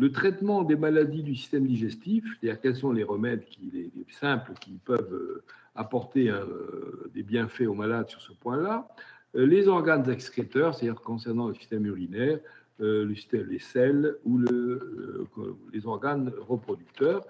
[0.00, 4.52] le traitement des maladies du système digestif, c'est-à-dire quels sont les remèdes qui, les, simples
[4.58, 8.88] qui peuvent euh, apporter euh, des bienfaits aux malades sur ce point-là,
[9.36, 12.38] euh, les organes excréteurs, c'est-à-dire concernant le système urinaire,
[12.82, 15.26] le système, les selles ou le,
[15.70, 17.26] les organes reproducteurs,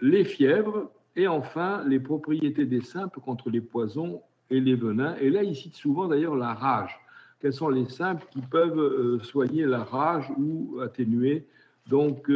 [0.00, 4.20] les fièvres et enfin les propriétés des simples contre les poisons
[4.50, 5.14] et les venins.
[5.20, 6.98] Et là, il cite souvent d'ailleurs la rage.
[7.38, 11.46] Quels sont les simples qui peuvent soigner la rage ou atténuer
[11.88, 12.30] donc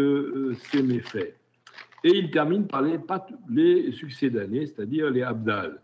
[0.71, 1.37] ces méfaits
[2.03, 2.99] Et il termine par les,
[3.51, 5.81] les succédanés, c'est-à-dire les abdales.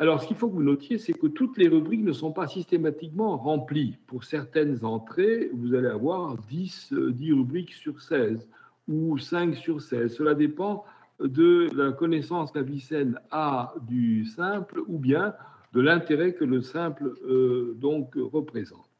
[0.00, 2.48] Alors, ce qu'il faut que vous notiez, c'est que toutes les rubriques ne sont pas
[2.48, 3.96] systématiquement remplies.
[4.08, 8.48] Pour certaines entrées, vous allez avoir 10, 10 euh, rubriques sur 16
[8.88, 10.16] ou 5 sur 16.
[10.16, 10.84] Cela dépend
[11.20, 15.32] de la connaissance qu'Avicenne a du simple ou bien
[15.72, 18.90] de l'intérêt que le simple euh, donc représente.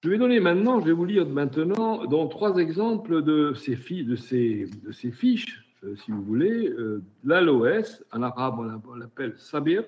[0.00, 5.64] Je vais donner maintenant, je vais vous lire maintenant dans trois exemples de ces, fiches
[5.82, 9.82] euh, si vous voulez, euh, l'aloès, en arabe on l'appelle sabir,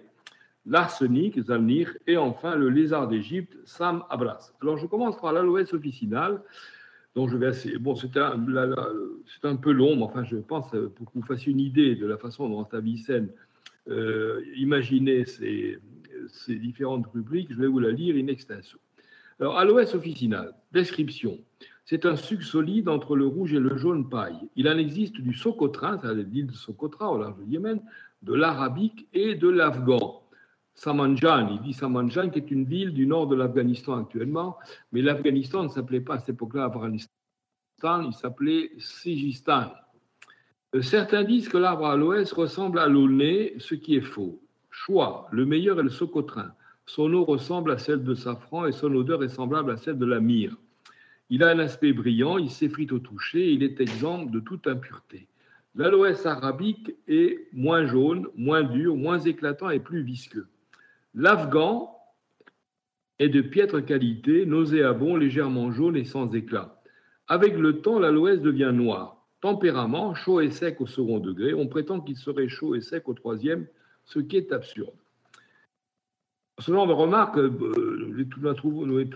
[0.67, 4.53] l'arsenic, zalnir, et enfin le lézard d'Égypte, sam abras.
[4.61, 6.43] Alors je commence par l'aloès officinal,
[7.15, 7.79] dont je vais assez.
[7.79, 8.33] Bon, c'est un,
[9.45, 12.07] un, peu long, mais enfin je pense euh, pour que vous fassiez une idée de
[12.07, 13.29] la façon dont Avicenne
[13.89, 15.79] euh, imaginait ces,
[16.27, 18.79] ces différentes rubriques, je vais vous la lire in extenso.
[19.41, 21.39] Alors, aloès officinal, description.
[21.87, 24.39] C'est un sucre solide entre le rouge et le jaune paille.
[24.55, 27.81] Il en existe du Socotrin, c'est-à-dire l'île de Socotra au large du Yémen,
[28.23, 30.23] de l'arabique et de l'afghan.
[30.75, 34.59] Samanjan, il dit Samanjan, qui est une ville du nord de l'Afghanistan actuellement,
[34.93, 37.11] mais l'Afghanistan ne s'appelait pas à cette époque-là Afghanistan,
[37.79, 39.73] stan, il s'appelait sigistan.
[40.75, 44.41] Euh, certains disent que l'arbre à l'ouest ressemble à l'aulnay, ce qui est faux.
[44.71, 46.53] Choix, le meilleur est le socotrin.
[46.93, 50.05] Son eau ressemble à celle de safran et son odeur est semblable à celle de
[50.05, 50.57] la myrrhe.
[51.29, 54.67] Il a un aspect brillant, il s'effrite au toucher et il est exempt de toute
[54.67, 55.29] impureté.
[55.77, 60.49] L'aloès arabique est moins jaune, moins dur, moins éclatant et plus visqueux.
[61.15, 61.97] L'afghan
[63.21, 66.83] est de piètre qualité, nauséabond, légèrement jaune et sans éclat.
[67.29, 69.25] Avec le temps, l'aloès devient noir.
[69.41, 71.55] Tempérament, chaud et sec au second degré.
[71.55, 73.69] On prétend qu'il serait chaud et sec au troisième,
[74.07, 75.00] ce qui est absurde.
[76.61, 78.15] Selon on remarque, euh,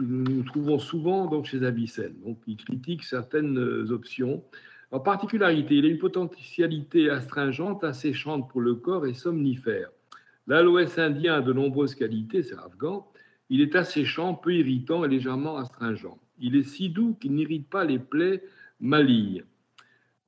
[0.01, 2.15] nous, trouvons souvent donc, chez Avicenne.
[2.25, 3.59] Donc, il critique certaines
[3.91, 4.43] options.
[4.91, 9.91] En particularité, il a une potentialité astringente, asséchante pour le corps et somnifère.
[10.47, 13.07] L'aloès indien a de nombreuses qualités, c'est afghan.
[13.51, 16.17] Il est asséchant, peu irritant et légèrement astringent.
[16.39, 18.43] Il est si doux qu'il n'irrite pas les plaies
[18.81, 19.45] malignes.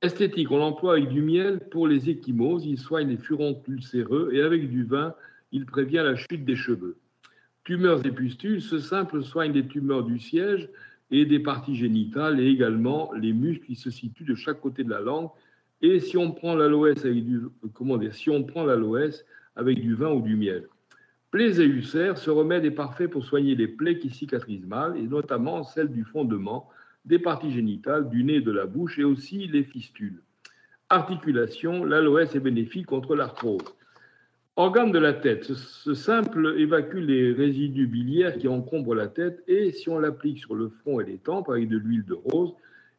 [0.01, 4.41] Esthétique, on l'emploie avec du miel pour les échymoses, il soigne les furoncles ulcéreux et
[4.41, 5.15] avec du vin,
[5.51, 6.97] il prévient la chute des cheveux.
[7.67, 10.69] Tumeurs et pustules, ce simple soigne les tumeurs du siège
[11.11, 14.89] et des parties génitales et également les muscles qui se situent de chaque côté de
[14.89, 15.27] la langue.
[15.81, 19.25] Et si on prend l'aloès avec du, dire, si on prend l'aloès
[19.57, 20.69] avec du vin ou du miel.
[21.29, 25.05] Plaies et ulcères, ce remède est parfait pour soigner les plaies qui cicatrisent mal, et
[25.05, 26.69] notamment celles du fondement,
[27.03, 30.21] des parties génitales, du nez et de la bouche, et aussi les fistules.
[30.87, 33.76] Articulation, l'aloès est bénéfique contre l'arthrose.
[34.59, 39.69] Organe de la tête, ce, simple évacue les résidus biliaires qui encombrent la tête et
[39.69, 42.55] si on l'applique sur le front et les tempes avec de l'huile de rose,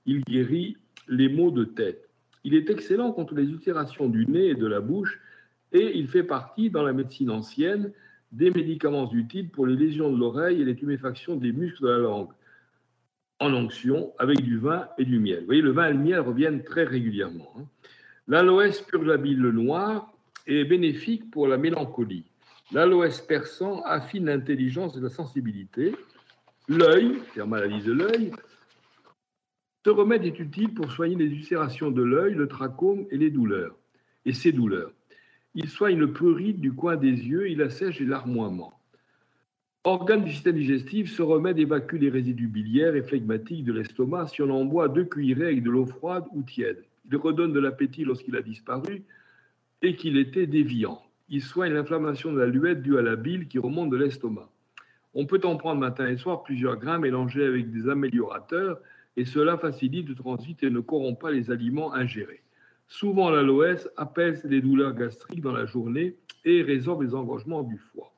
[0.07, 0.77] il guérit
[1.09, 2.09] les maux de tête.
[2.45, 5.21] Il est excellent contre les ulcérations du nez et de la bouche
[5.73, 7.91] et il fait partie dans la médecine ancienne
[8.31, 11.99] des médicaments utiles pour les lésions de l'oreille et les tuméfactions des muscles de la
[11.99, 12.31] langue
[13.41, 15.41] en onction avec du vin et du miel.
[15.41, 17.53] Vous voyez, le vin et le miel reviennent très régulièrement.
[17.59, 17.65] Hein.
[18.29, 20.15] L'aloès purge la bile noire
[20.57, 22.25] est bénéfique pour la mélancolie.
[22.73, 25.95] L'aloès persan affine l'intelligence et la sensibilité.
[26.69, 28.33] L'œil, c'est la maladie de l'œil,
[29.89, 33.75] ce remède est utile pour soigner les ulcérations de l'œil, le trachome et les douleurs,
[34.27, 34.93] et ses douleurs.
[35.55, 38.75] Il soigne le prurite du coin des yeux, il assèche et l'armoiement.
[39.85, 44.43] Organe du système digestif, ce remède évacue les résidus biliaires et phlegmatiques de l'estomac si
[44.43, 46.85] on en boit deux cuillerées avec de l'eau froide ou tiède.
[47.11, 49.05] Il redonne de l'appétit lorsqu'il a disparu
[49.83, 51.03] et qu'il était déviant.
[51.29, 54.49] Il soigne l'inflammation de la luette due à la bile qui remonte de l'estomac.
[55.15, 58.79] On peut en prendre matin et soir plusieurs grains mélangés avec des améliorateurs
[59.17, 62.43] et cela facilite le transit et ne corrompt pas les aliments ingérés.
[62.87, 68.13] Souvent, l'aloès apaise les douleurs gastriques dans la journée et résorbe les engorgements du foie.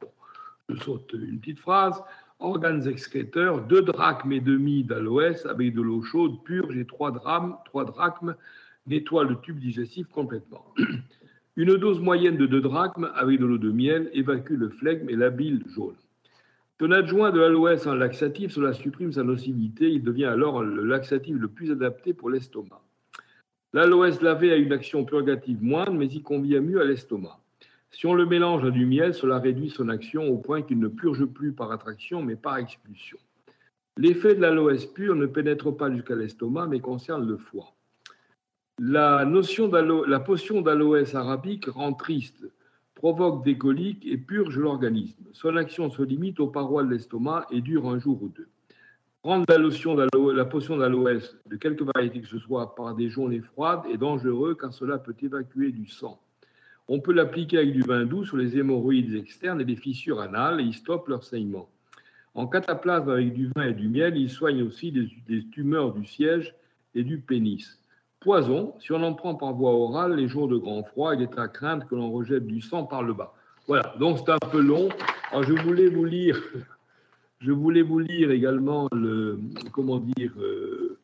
[0.68, 2.00] je saute une petite phrase.
[2.38, 7.56] Organes excréteurs, deux drachmes et demi d'aloès avec de l'eau chaude purge et trois, drachmes,
[7.66, 8.34] trois drachmes
[8.86, 10.64] nettoient le tube digestif complètement.
[11.56, 15.16] Une dose moyenne de 2 drachmes avec de l'eau de miel évacue le flegme et
[15.16, 15.96] la bile jaune.
[16.78, 19.90] Si on adjoint de l'aloès en laxatif, cela supprime sa nocivité.
[19.90, 22.80] Il devient alors le laxatif le plus adapté pour l'estomac.
[23.72, 27.38] L'aloès lavé a une action purgative moindre, mais il convient mieux à l'estomac.
[27.90, 30.88] Si on le mélange à du miel, cela réduit son action au point qu'il ne
[30.88, 33.18] purge plus par attraction, mais par expulsion.
[33.96, 37.74] L'effet de l'aloès pur ne pénètre pas jusqu'à l'estomac, mais concerne le foie.
[38.82, 42.50] La, notion la potion d'aloès arabique rend triste,
[42.94, 45.22] provoque des coliques et purge l'organisme.
[45.34, 48.48] Son action se limite aux parois de l'estomac et dure un jour ou deux.
[49.20, 53.82] Prendre la, la potion d'aloès de quelque variété que ce soit par des journées froides
[53.92, 56.18] est dangereux car cela peut évacuer du sang.
[56.88, 60.58] On peut l'appliquer avec du vin doux sur les hémorroïdes externes et les fissures anales
[60.58, 61.68] et il stoppe leur saignement.
[62.34, 66.54] En cataplasme avec du vin et du miel, il soigne aussi des tumeurs du siège
[66.94, 67.79] et du pénis.
[68.20, 71.38] Poison, si on en prend par voie orale, les jours de grand froid, il est
[71.38, 73.32] à craindre que l'on rejette du sang par le bas.
[73.66, 74.90] Voilà, donc c'est un peu long.
[75.32, 76.38] Je voulais vous lire,
[77.40, 79.40] je voulais vous lire également le,
[79.72, 80.98] comment dire, euh,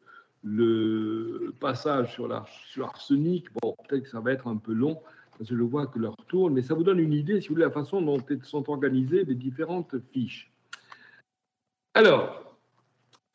[0.45, 3.47] le passage sur l'arsenic.
[3.63, 5.01] Bon, peut-être que ça va être un peu long,
[5.39, 7.55] parce que je vois que l'heure tourne, mais ça vous donne une idée, si vous
[7.55, 10.53] voulez, la façon dont sont organisées les différentes fiches.
[11.95, 12.56] Alors,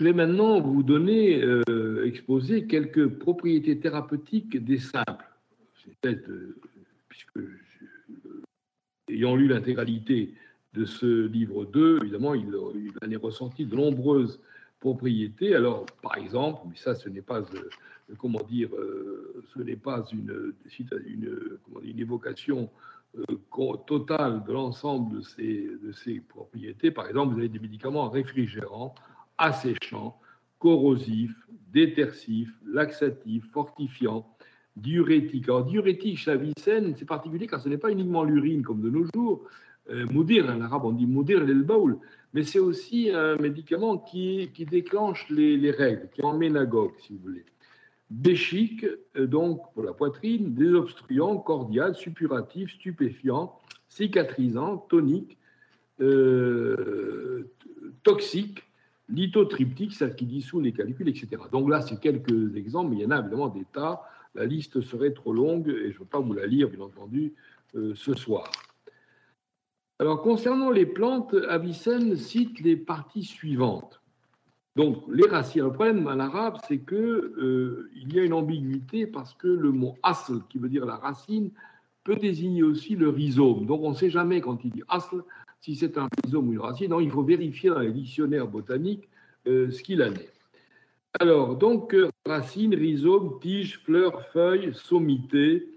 [0.01, 5.29] je vais maintenant vous donner, euh, exposer quelques propriétés thérapeutiques des simples.
[7.07, 7.37] puisque,
[9.09, 10.33] ayant lu l'intégralité
[10.73, 14.39] de ce livre 2, évidemment, il, en est ressorti de nombreuses
[14.79, 15.53] propriétés.
[15.53, 17.69] Alors, par exemple, mais ça, ce n'est pas, euh,
[18.17, 22.71] comment dire, euh, ce n'est pas une, évocation
[23.85, 26.89] totale de l'ensemble de ces propriétés.
[26.89, 28.95] Par exemple, vous avez des médicaments réfrigérants
[29.41, 30.19] asséchant,
[30.59, 31.33] corrosif,
[31.73, 34.27] détersif, laxatif, fortifiant,
[34.75, 35.45] diurétique.
[35.49, 39.05] Alors, diurétique chez Avicenne, c'est particulier car ce n'est pas uniquement l'urine comme de nos
[39.13, 39.43] jours.
[39.89, 41.97] Euh, moudir, en arabe on dit moudir le baoul,
[42.33, 47.19] mais c'est aussi un médicament qui, qui déclenche les, règles, qui en ménagogue, si vous
[47.19, 47.45] voulez.
[48.11, 48.85] Béchique,
[49.17, 53.57] euh, donc pour la poitrine, désobstruant, cordial, suppuratif, stupéfiant,
[53.89, 55.37] cicatrisant, tonique,
[55.99, 57.51] euh,
[58.03, 58.63] toxique,
[59.11, 61.29] lithotriptyque, ça qui dissout les calculs, etc.
[61.51, 64.01] Donc là, c'est quelques exemples, mais il y en a évidemment des tas.
[64.35, 67.33] La liste serait trop longue et je ne veux pas vous la lire, bien entendu,
[67.75, 68.49] euh, ce soir.
[69.99, 74.01] Alors, concernant les plantes, Avicenne cite les parties suivantes.
[74.75, 75.63] Donc, les racines.
[75.63, 79.97] Le problème en arabe, c'est qu'il euh, y a une ambiguïté parce que le mot
[80.01, 81.51] asl, qui veut dire la racine,
[82.03, 83.65] peut désigner aussi le rhizome.
[83.65, 85.23] Donc, on ne sait jamais quand il dit asl
[85.61, 86.89] si c'est un rhizome ou une racine.
[86.89, 89.07] Non, il faut vérifier dans les dictionnaires botaniques
[89.47, 90.33] euh, ce qu'il en est.
[91.19, 95.67] Alors, donc, euh, racine, rhizome, tige, fleurs, feuilles, sommité,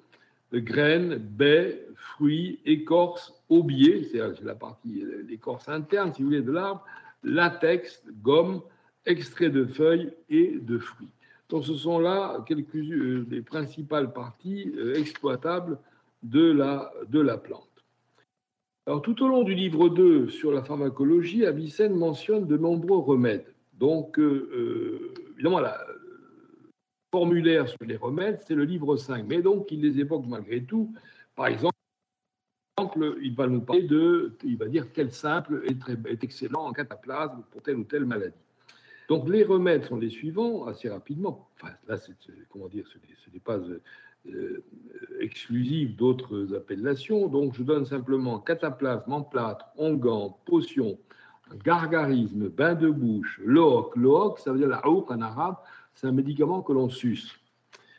[0.53, 6.85] graines, baies, fruits, écorce, aubier, c'est la partie, l'écorce interne, si vous voulez, de l'arbre,
[7.23, 8.63] latex, gomme,
[9.07, 11.09] extrait de feuilles et de fruits.
[11.51, 15.79] Donc, ce sont là quelques euh, des principales parties exploitables
[16.23, 17.74] de la, de la plante.
[18.87, 23.47] Alors, tout au long du livre 2 sur la pharmacologie, Avicenne mentionne de nombreux remèdes.
[23.79, 25.69] Donc, euh, euh, évidemment, le
[27.11, 30.93] formulaire sur les remèdes, c'est le livre 5, mais donc il les évoque malgré tout.
[31.35, 31.73] Par exemple,
[33.23, 36.73] il va nous parler de, il va dire quel simple est, très, est excellent en
[36.73, 38.35] cataplasme pour telle ou telle maladie.
[39.09, 41.49] Donc les remèdes sont les suivants, assez rapidement.
[41.55, 41.97] Enfin, là,
[42.51, 43.81] comment dire, ce n'est pas euh,
[45.21, 47.29] exclusive d'autres appellations.
[47.29, 50.99] Donc, je donne simplement cataplasme en plâtre, onguent, potion,
[51.65, 53.97] gargarisme, bain de bouche, look.
[53.97, 55.57] Look, ça veut dire la en arabe,
[55.95, 57.31] c'est un médicament que l'on suce,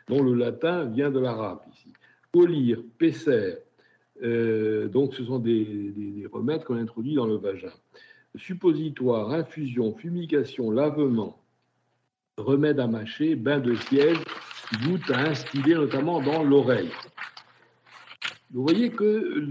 [0.07, 1.93] dont le latin vient de l'arabe ici.
[2.32, 3.57] Polir, pesser,
[4.23, 7.71] euh, donc ce sont des, des remèdes qu'on introduit dans le vagin.
[8.36, 11.41] Suppositoire, infusion, fumigation, lavement,
[12.38, 14.17] remède à mâcher, bain de siège,
[14.84, 16.91] goutte à instiller notamment dans l'oreille.
[18.51, 19.43] Vous voyez que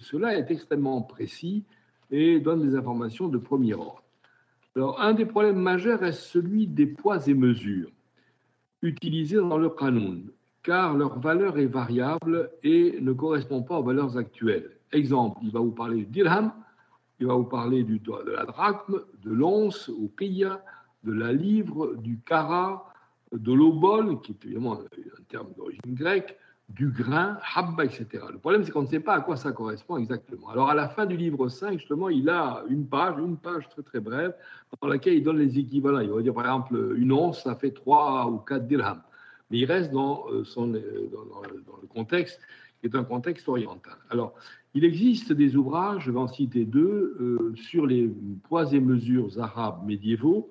[0.00, 1.64] cela est extrêmement précis
[2.10, 4.02] et donne des informations de premier ordre.
[4.76, 7.90] Alors, un des problèmes majeurs est celui des poids et mesures
[8.82, 10.30] utilisés dans le Qanoun,
[10.62, 14.70] car leur valeur est variable et ne correspond pas aux valeurs actuelles.
[14.92, 16.52] Exemple, il va vous parler du dirham,
[17.20, 18.00] il va vous parler de
[18.32, 20.62] la drachme, de l'once, au qiyya,
[21.04, 22.92] de la livre, du kara,
[23.32, 26.36] de l'obol, qui est évidemment un terme d'origine grecque,
[26.68, 28.06] du grain, habba, etc.
[28.30, 30.50] Le problème, c'est qu'on ne sait pas à quoi ça correspond exactement.
[30.50, 33.82] Alors, à la fin du livre 5, justement, il a une page, une page très
[33.82, 34.34] très brève,
[34.82, 36.00] dans laquelle il donne les équivalents.
[36.00, 39.02] Il va dire, par exemple, une once, ça fait 3 ou 4 dirhams.
[39.50, 42.38] Mais il reste dans, euh, son, euh, dans, le contexte,
[42.80, 43.96] qui est un contexte oriental.
[44.10, 44.34] Alors,
[44.74, 48.12] il existe des ouvrages, je vais en citer deux, euh, sur les
[48.44, 50.50] poids et mesures arabes médiévaux.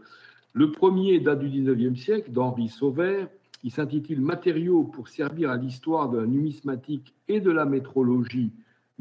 [0.58, 3.28] Le premier date du 19e siècle, d'Henri Sauvert.
[3.64, 8.52] Il s'intitule Matériaux pour servir à l'histoire de la numismatique et de la métrologie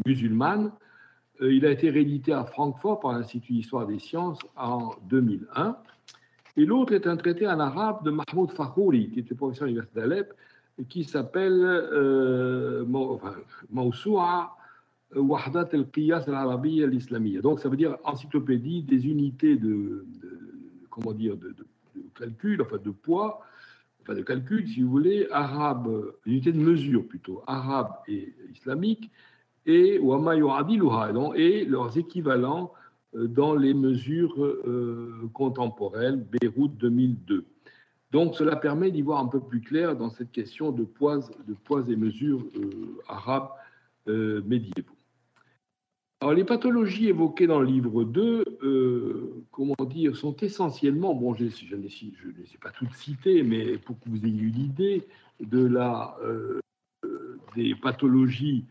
[0.04, 0.70] musulmane.
[1.40, 5.78] Euh, il a été réédité à Francfort par l'Institut d'histoire des sciences en 2001.
[6.58, 9.98] Et l'autre est un traité en arabe de Mahmoud Fakhouri, qui était professeur à l'Université
[9.98, 10.34] d'Alep,
[10.90, 12.84] qui s'appelle euh,
[13.70, 14.54] Mawsoua
[15.14, 17.40] Wahdat al-Qiyas al-Arabi al-Islamiyya.
[17.40, 20.04] Donc ça veut dire encyclopédie des unités de
[20.96, 21.54] comment dire, de,
[22.18, 23.40] calcul, enfin de poids,
[24.02, 29.10] enfin de calcul, si vous voulez, arabe, unité de mesure plutôt, arabe et islamique,
[29.66, 29.98] et
[31.34, 32.72] et leurs équivalents
[33.14, 37.44] euh, dans les mesures euh, contemporaines, Beyrouth 2002.
[38.12, 41.54] Donc cela permet d'y voir un peu plus clair dans cette question de poids, de
[41.90, 43.50] et mesures euh, arabes
[44.06, 44.95] médiévaux.
[46.20, 51.44] Alors, les pathologies évoquées dans le livre 2, euh, comment dire, sont essentiellement, bon, je,
[51.48, 55.06] je, ne les ai pas toutes citées, mais pour que vous ayez une idée
[55.40, 56.60] de la, euh,
[57.54, 58.64] des pathologies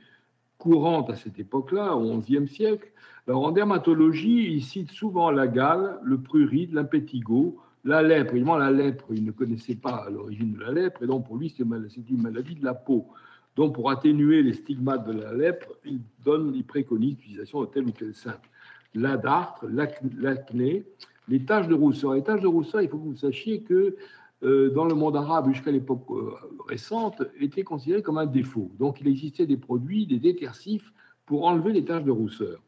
[0.58, 2.91] courantes à cette époque-là, au XIe siècle.
[3.28, 8.32] Alors, en dermatologie, il cite souvent la gale, le prurite, l'impétigo, la lèpre.
[8.32, 11.54] Évidemment, la lèpre, il ne connaissait pas l'origine de la lèpre, et donc pour lui,
[11.56, 13.08] c'est une maladie de la peau.
[13.56, 17.86] Donc, pour atténuer les stigmates de la lèpre, il donne, il préconise l'utilisation de tel
[17.86, 18.49] ou tel simple.
[18.93, 20.86] La dartre, l'acné,
[21.28, 22.14] les taches de rousseur.
[22.14, 23.95] Les taches de rousseur, il faut que vous sachiez que
[24.43, 26.34] euh, dans le monde arabe, jusqu'à l'époque euh,
[26.68, 28.72] récente, étaient considérées comme un défaut.
[28.78, 30.91] Donc, il existait des produits, des détersifs
[31.26, 32.62] pour enlever les taches de rousseur.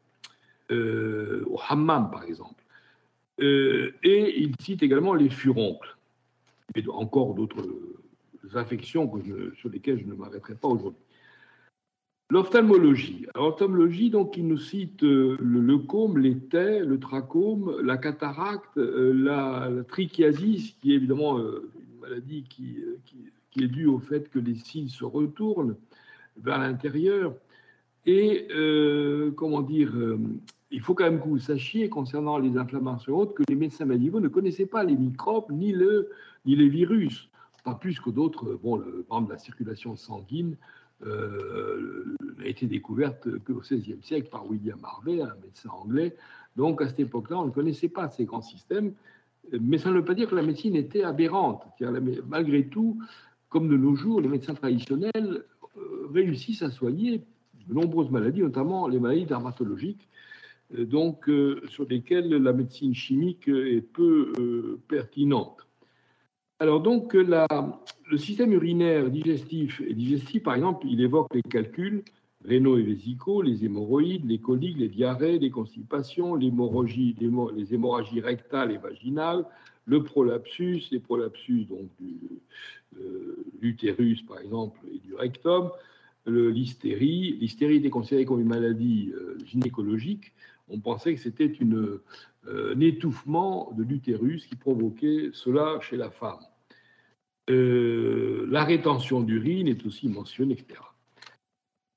[0.72, 2.64] Euh, au hammam, par exemple.
[3.40, 5.96] Et il cite également les furoncles,
[6.74, 7.64] et encore d'autres
[8.56, 9.12] affections
[9.56, 11.02] sur lesquelles je ne m'arrêterai pas aujourd'hui.
[12.30, 13.26] L'ophtalmologie.
[13.36, 19.70] L'ophtalmologie, donc, il nous cite euh, le leucome, l'étai, le trachome, la cataracte, euh, la,
[19.88, 24.90] trichiasis, qui est évidemment une maladie qui, qui, est due au fait que les cils
[24.90, 25.78] se retournent
[26.36, 27.34] vers l'intérieur.
[28.06, 28.48] Et,
[29.36, 29.92] comment dire,
[30.70, 34.20] il faut quand même que vous sachiez, concernant les inflammations hautes, que les médecins médiévaux
[34.20, 37.30] ne connaissaient pas les microbes ni les virus,
[37.76, 38.60] plus que d'autres.
[38.62, 40.58] Bon, le, par exemple, la circulation sanguine
[41.06, 46.16] euh, n'a été découverte qu'au XVIe siècle par William Harvey, un médecin anglais.
[46.56, 48.94] Donc, à cette époque-là, on ne connaissait pas ces grands systèmes,
[49.52, 51.64] mais ça ne veut pas dire que la médecine était aberrante.
[52.28, 53.00] Malgré tout,
[53.50, 55.46] comme de nos jours, les médecins traditionnels
[55.78, 57.24] euh, réussissent à soigner
[57.68, 60.10] de nombreuses maladies, notamment les maladies dermatologiques,
[60.76, 61.30] euh, donc
[61.70, 65.67] sur lesquels la médecine chimique est peu pertinente.
[66.60, 72.04] Alors donc le système urinaire digestif et digestif, par exemple, il évoque les calculs
[72.46, 78.78] rénaux et vésicaux, les hémorroïdes, les coliques, les diarrhées, les constipations, les hémorragies rectales et
[78.78, 79.46] vaginales,
[79.86, 82.18] le prolapsus, les prolapsus donc du
[83.62, 85.70] l'utérus par exemple et du rectum,
[86.26, 87.38] l'hystérie.
[87.40, 89.14] L'hystérie était considérée comme une maladie
[89.46, 90.34] gynécologique
[90.70, 92.04] on pensait que c'était euh,
[92.46, 96.40] un étouffement de l'utérus qui provoquait cela chez la femme.
[97.50, 100.82] Euh, la rétention d'urine est aussi mentionnée, etc.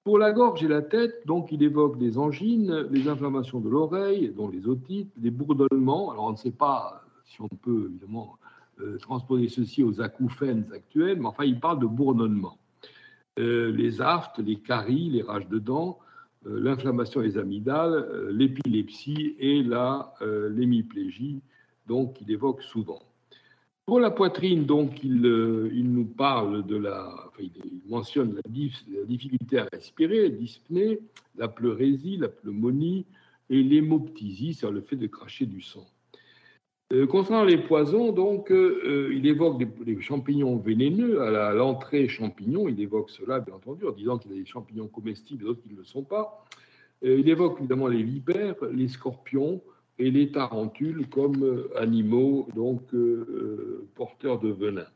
[0.05, 4.33] Pour la gorge et la tête, donc, il évoque des angines, les inflammations de l'oreille,
[4.35, 6.13] dont les otites, des bourdonnements.
[6.13, 8.39] Alors, on ne sait pas si on peut évidemment
[8.81, 12.59] euh, transposer ceci aux acouphènes actuels, mais enfin, il parle de bourdonnements.
[13.37, 15.99] les aftes, les caries, les rages de dents,
[16.45, 21.43] l'inflammation des amygdales, euh, l'épilepsie et la euh, l'hémiplégie,
[21.87, 23.03] donc il évoque souvent.
[23.87, 25.25] Pour la poitrine, donc, il,
[25.75, 27.51] il nous parle de la, il
[27.89, 31.01] mentionne la, difficulté à respirer, la dyspnée,
[31.37, 33.05] la pleurésie, la pneumonie
[33.49, 35.87] et l'hémoptysie, c'est le fait de cracher du sang.
[36.93, 42.69] Euh, concernant les poisons, donc, euh, euh, il évoque des, champignons vénéneux à l'entrée champignons.
[42.69, 45.63] Il évoque cela, bien entendu, en disant qu'il y a des champignons comestibles et d'autres
[45.63, 46.45] qui ne le sont pas.
[47.03, 49.63] il évoque évidemment les vipères, les scorpions
[50.01, 52.83] et les tarentules comme animaux donc
[53.95, 54.87] porteurs de venin.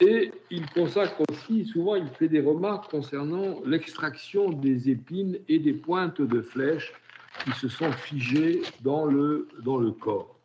[0.00, 5.72] Et il consacre aussi, souvent, il fait des remarques concernant l'extraction des épines et des
[5.72, 6.92] pointes de flèches
[7.44, 10.37] qui se sont figées dans le, dans le corps.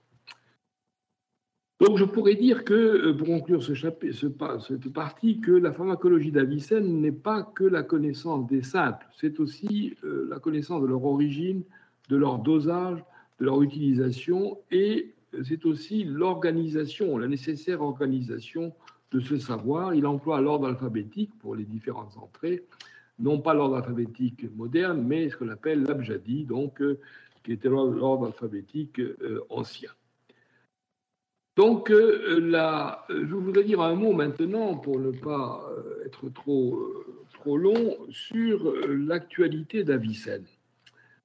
[1.84, 7.12] Donc je pourrais dire que, euh, pour conclure cette partie, que la pharmacologie d'Avicenne n'est
[7.12, 11.64] pas que la connaissance des simples, c'est aussi euh, la connaissance de leur origine,
[12.08, 13.04] de leur dosage,
[13.40, 15.14] de leur utilisation, et
[15.44, 18.74] c'est aussi l'organisation, la nécessaire organisation
[19.12, 19.94] de ce savoir.
[19.94, 22.64] Il emploie l'ordre alphabétique pour les différentes entrées,
[23.20, 26.98] non pas l'ordre alphabétique moderne, mais ce qu'on appelle l'abjadi, donc euh,
[27.44, 29.02] qui était l'ordre alphabétique
[29.50, 29.90] ancien.
[31.56, 36.82] Donc, euh, euh, je voudrais dire un mot maintenant, pour ne pas euh, être trop,
[37.34, 40.46] trop long, sur l'actualité d'Avicenne,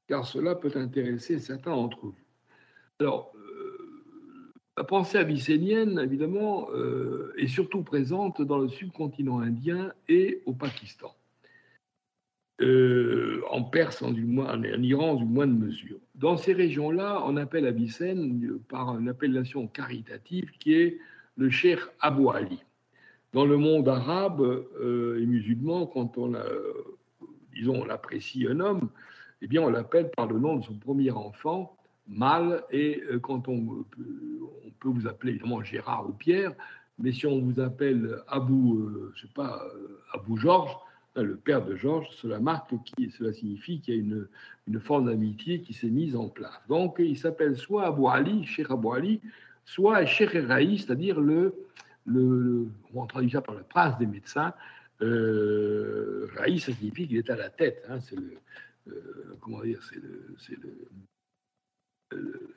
[0.07, 2.14] car cela peut intéresser certains d'entre vous.
[3.01, 3.33] Alors,
[4.76, 6.68] la pensée avicénienne, évidemment,
[7.37, 11.18] est surtout présente dans le subcontinent indien et au Pakistan.
[12.61, 15.99] Euh, en Perse, en, moins, Iran, du moins de mesure.
[16.17, 20.99] Dans ces régions-là, on appelle Avicenne par une appellation caritative qui est
[21.37, 22.59] le Cheikh Abou Ali.
[23.33, 26.35] Dans le monde arabe euh, et musulman, quand on,
[27.55, 28.89] disons, on apprécie un homme,
[29.41, 31.77] eh bien, on l'appelle par le nom de son premier enfant,
[32.11, 33.85] Mal, et euh, quand on,
[34.65, 36.55] on peut vous appeler évidemment Gérard ou Pierre,
[36.99, 39.63] mais si on vous appelle Abou, je sais pas,
[40.15, 40.75] Abou Georges,
[41.23, 42.73] le père de Georges, cela marque
[43.11, 46.61] cela signifie qu'il y a une, forme d'amitié qui s'est mise en place.
[46.69, 49.21] Donc, il s'appelle soit Abou Ali, Cheikh Abou Ali,
[49.64, 51.55] soit Cheikh Raïs, c'est-à-dire le,
[52.95, 54.53] on traduit ça par le prince des médecins.
[55.03, 57.85] Euh, Raïs, ça signifie qu'il est à la tête.
[57.89, 58.39] Hein, c'est le,
[58.89, 60.01] euh, comment dire, c'est
[60.57, 60.77] le,
[62.12, 62.55] le,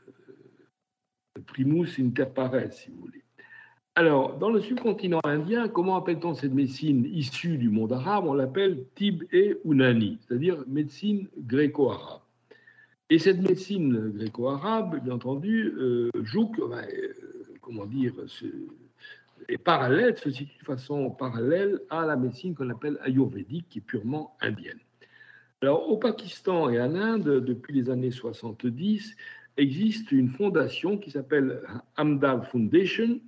[1.35, 3.23] le, primus inter pares, si vous voulez.
[3.95, 8.25] Alors, dans le subcontinent indien, comment appelle-t-on cette médecine issue du monde arabe?
[8.25, 12.21] On l'appelle Tib et Unani, c'est-à-dire médecine gréco-arabe.
[13.09, 16.81] Et cette médecine gréco-arabe, bien entendu, euh, joue, euh,
[17.59, 18.13] comment dire,
[19.49, 23.81] est parallèle, se situe de façon parallèle à la médecine qu'on appelle ayurvédique, qui est
[23.81, 24.79] purement indienne.
[25.61, 29.17] Alors, au Pakistan et en Inde, depuis les années 70,
[29.57, 31.61] existe une fondation qui s'appelle
[31.97, 33.19] Hamdal Foundation,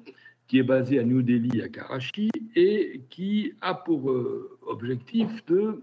[0.47, 5.81] qui est basée à New Delhi, à Karachi, et qui a pour euh, objectif de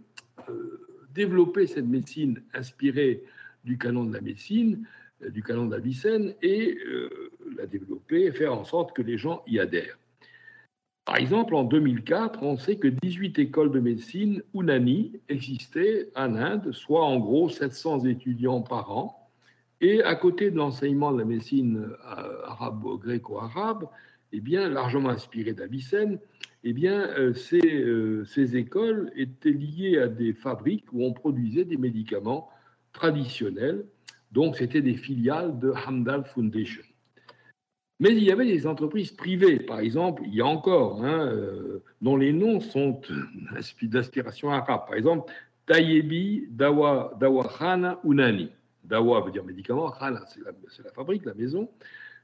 [0.48, 3.24] euh, développer cette médecine inspirée
[3.64, 4.86] du canon de la médecine,
[5.22, 6.78] euh, du canon d'Avicenne, et
[7.56, 9.98] la développer et faire en sorte que les gens y adhèrent.
[11.04, 16.70] Par exemple, en 2004, on sait que 18 écoles de médecine Unani existaient en Inde,
[16.72, 19.30] soit en gros 700 étudiants par an.
[19.80, 21.88] Et à côté de l'enseignement de la médecine
[22.44, 23.88] arabo-gréco-arabe,
[24.32, 26.18] eh bien, largement inspiré d'Avicenne,
[26.64, 31.64] eh bien, euh, ces, euh, ces, écoles étaient liées à des fabriques où on produisait
[31.64, 32.50] des médicaments
[32.92, 33.84] traditionnels.
[34.32, 36.82] Donc, c'était des filiales de Hamdal Foundation.
[38.00, 41.82] Mais il y avait des entreprises privées, par exemple, il y a encore, hein, euh,
[42.00, 43.00] dont les noms sont
[43.82, 44.86] d'inspiration arabe.
[44.86, 45.30] Par exemple,
[45.66, 48.50] Tayebi Dawa, Dawa Unani.
[48.84, 51.68] Dawa veut dire médicament, Khana, c'est la, fabrique, la maison.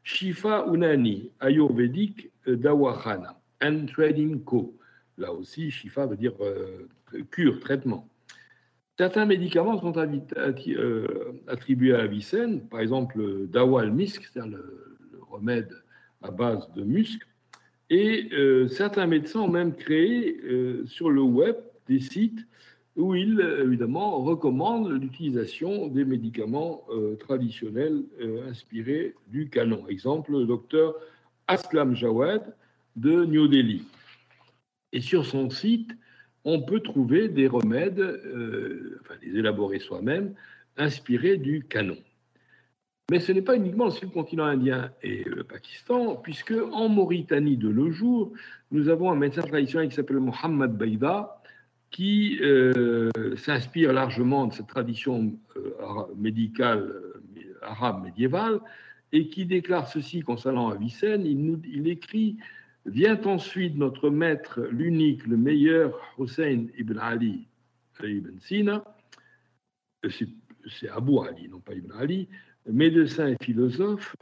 [0.06, 4.72] Shifa Unani, Ayurvédique euh, Dawakhana, and Trading Co.
[5.18, 6.86] Là aussi, Shifa veut dire euh,
[7.32, 8.08] cure, traitement.
[8.96, 11.06] Certains médicaments sont euh,
[11.48, 15.72] attribués à Avicenne, par exemple Dawa al-Misk, c'est-à-dire le, remède
[16.22, 17.20] à base de musc,
[17.90, 18.30] et
[18.70, 20.40] certains médecins ont même créé
[20.86, 21.56] sur le web
[21.88, 22.46] des sites
[22.96, 29.86] où il, évidemment, recommande l'utilisation des médicaments euh, traditionnels euh, inspirés du canon.
[29.88, 30.94] Exemple, le docteur
[31.46, 32.54] Aslam Jawad
[32.96, 33.82] de New Delhi.
[34.92, 35.90] Et sur son site,
[36.44, 40.34] on peut trouver des remèdes, euh, enfin, les élaborer soi-même,
[40.78, 41.98] inspirés du canon.
[43.10, 47.68] Mais ce n'est pas uniquement le subcontinent indien et le Pakistan, puisque en Mauritanie de
[47.68, 48.32] nos jours,
[48.70, 51.42] nous avons un médecin traditionnel qui s'appelle Mohamed Baïda,
[51.90, 55.62] qui euh, s'inspire largement de cette tradition euh,
[56.16, 58.60] médicale euh, arabe médiévale
[59.12, 61.24] et qui déclare ceci concernant Avicenne.
[61.26, 62.36] Il, il écrit
[62.84, 67.48] Vient ensuite notre maître, l'unique, le meilleur, Hussein ibn Ali
[68.00, 68.84] ibn Sina,
[70.08, 72.28] c'est Abu Ali, non pas ibn Ali,
[72.70, 74.14] médecin et philosophe,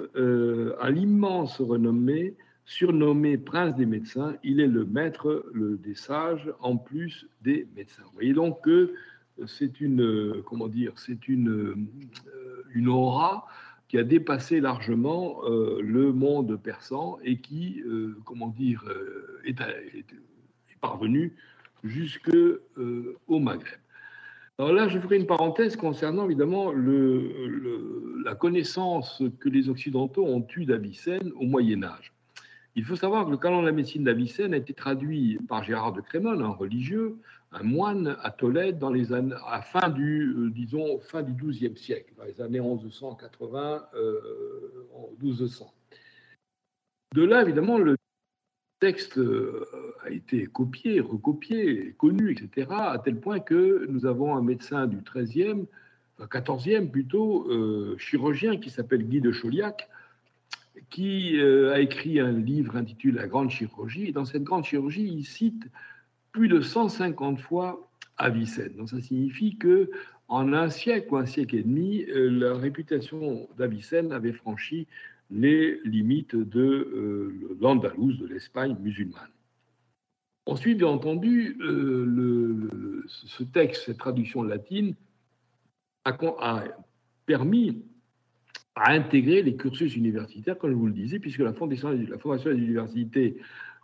[0.80, 6.76] à l'immense renommée surnommé prince des médecins, il est le maître le, des sages en
[6.76, 8.02] plus des médecins.
[8.04, 8.94] Vous voyez donc que
[9.46, 13.46] c'est une, comment dire, c'est une, euh, une aura
[13.88, 18.84] qui a dépassé largement euh, le monde persan et qui, euh, comment dire,
[19.44, 20.04] est, est,
[20.80, 21.34] parvenu
[21.82, 22.30] jusque
[23.26, 23.78] au Maghreb.
[24.58, 30.46] Alors là, je ferai une parenthèse concernant évidemment le, la connaissance que les Occidentaux ont
[30.56, 32.13] eue d'Avicenne au Moyen Âge.
[32.76, 35.92] Il faut savoir que le canon de la médecine d'Avicenne a été traduit par Gérard
[35.92, 37.18] de Crémone, un religieux,
[37.52, 42.12] un moine à Tolède dans les années, à fin du, euh, fin du XIIe siècle,
[42.16, 44.88] dans les années 1180, euh,
[45.22, 45.72] 1200.
[47.14, 47.96] De là, évidemment, le
[48.80, 49.64] texte euh,
[50.02, 54.98] a été copié, recopié, connu, etc., à tel point que nous avons un médecin du
[55.00, 55.66] XIIIe,
[56.20, 57.48] XIVe plutôt,
[57.98, 59.88] chirurgien qui s'appelle Guy de Chauliac,
[60.90, 64.12] qui euh, a écrit un livre intitulé La Grande Chirurgie.
[64.12, 65.68] Dans cette Grande Chirurgie, il cite
[66.32, 68.74] plus de 150 fois Avicenne.
[68.76, 69.90] Donc ça signifie que
[70.28, 74.86] en un siècle ou un siècle et demi, euh, la réputation d'Avicenne avait franchi
[75.30, 79.28] les limites de euh, l'Andalouse, de l'Espagne musulmane.
[80.46, 81.56] Ensuite, bien entendu,
[83.06, 84.94] ce texte, cette traduction latine,
[86.04, 86.64] a
[87.24, 87.82] permis
[88.74, 92.50] à intégrer les cursus universitaires, comme je vous le disais, puisque la fondation, la formation
[92.50, 93.36] des universités,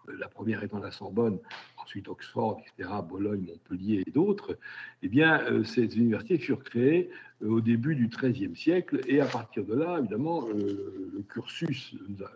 [0.09, 1.39] euh, la première étant la Sorbonne,
[1.77, 4.59] ensuite Oxford, etc., Bologne, Montpellier et d'autres,
[5.03, 7.11] eh bien, euh, ces universités furent créées
[7.43, 12.31] euh, au début du XIIIe siècle, et à partir de là, évidemment, le cursus, la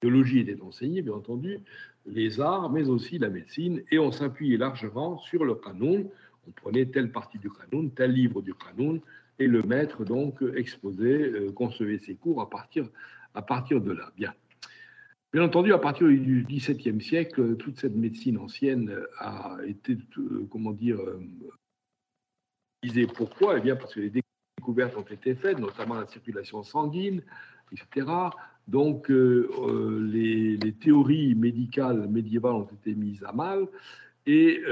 [0.00, 1.58] théologie était enseignée, bien entendu,
[2.06, 6.10] les arts, mais aussi la médecine, et on s'appuyait largement sur le canon.
[6.48, 9.00] On prenait telle partie du canon, tel livre du canon,
[9.46, 12.88] le maître donc exposait, euh, concevait ses cours à partir,
[13.34, 14.12] à partir de là.
[14.16, 14.34] Bien.
[15.32, 20.72] Bien entendu, à partir du XVIIe siècle, toute cette médecine ancienne a été, euh, comment
[20.72, 21.00] dire,
[22.82, 23.58] disait euh, pourquoi?
[23.58, 24.12] Eh bien, parce que les
[24.58, 27.22] découvertes ont été faites, notamment la circulation sanguine,
[27.72, 28.06] etc.
[28.68, 33.66] Donc, les, théories médicales médiévales ont été mises à mal.
[34.26, 34.62] Et,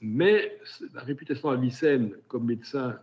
[0.00, 0.58] mais
[0.94, 2.98] la réputation d'Avicenne comme médecin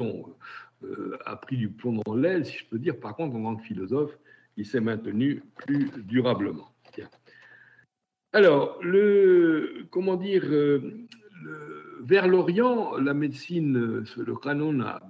[0.00, 2.98] euh, a pris du plomb dans l'aile, si je peux dire.
[2.98, 4.18] Par contre, en tant que philosophe,
[4.56, 6.68] il s'est maintenu plus durablement.
[8.32, 11.06] Alors, le, comment dire, euh,
[12.00, 15.00] vers l'Orient, la médecine, le canon a,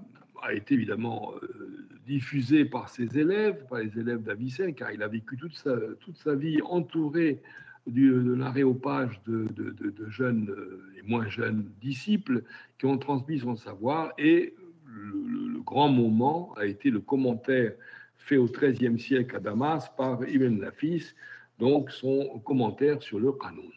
[0.53, 5.39] été évidemment euh, diffusé par ses élèves, par les élèves d'Avicenne, car il a vécu
[5.39, 7.41] toute sa, toute sa vie entouré
[7.87, 10.55] de l'aréopage de, de, jeunes
[10.99, 12.43] et moins jeunes disciples
[12.79, 14.13] qui ont transmis son savoir.
[14.19, 14.55] Et
[14.95, 17.73] le, grand moment a été le commentaire
[18.17, 21.15] fait au XIIIe siècle à Damas par Ibn Nafis,
[21.59, 23.71] donc son commentaire sur le canon.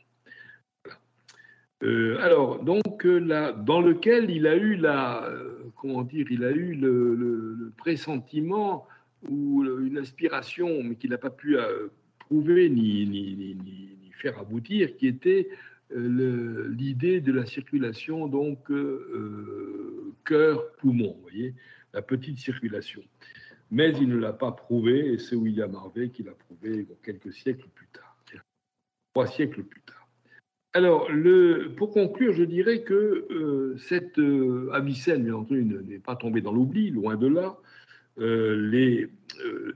[1.84, 6.52] Euh, alors, donc, euh, dans lequel il a eu la, euh, comment dire, il a
[6.52, 8.88] eu le, pressentiment
[9.30, 11.58] ou une inspiration, mais qu'il n'a pas pu
[12.20, 13.56] prouver ni,
[14.14, 15.50] faire aboutir, qui était
[15.96, 18.70] l'idée de la circulation, donc
[20.28, 21.56] cœur-poumon, voyez,
[21.94, 23.02] la petite circulation.
[23.72, 27.68] Mais il ne l'a pas prouvé, et c'est William Harvey qui l'a prouvé quelques siècles
[27.74, 28.16] plus tard,
[29.14, 30.08] trois siècles plus tard.
[30.74, 31.10] Alors,
[31.76, 36.52] pour conclure, je dirais que euh, cette euh, Avicenne, bien entendu, n'est pas tombée dans
[36.52, 37.58] l'oubli, loin de là.
[38.20, 39.10] Euh, les,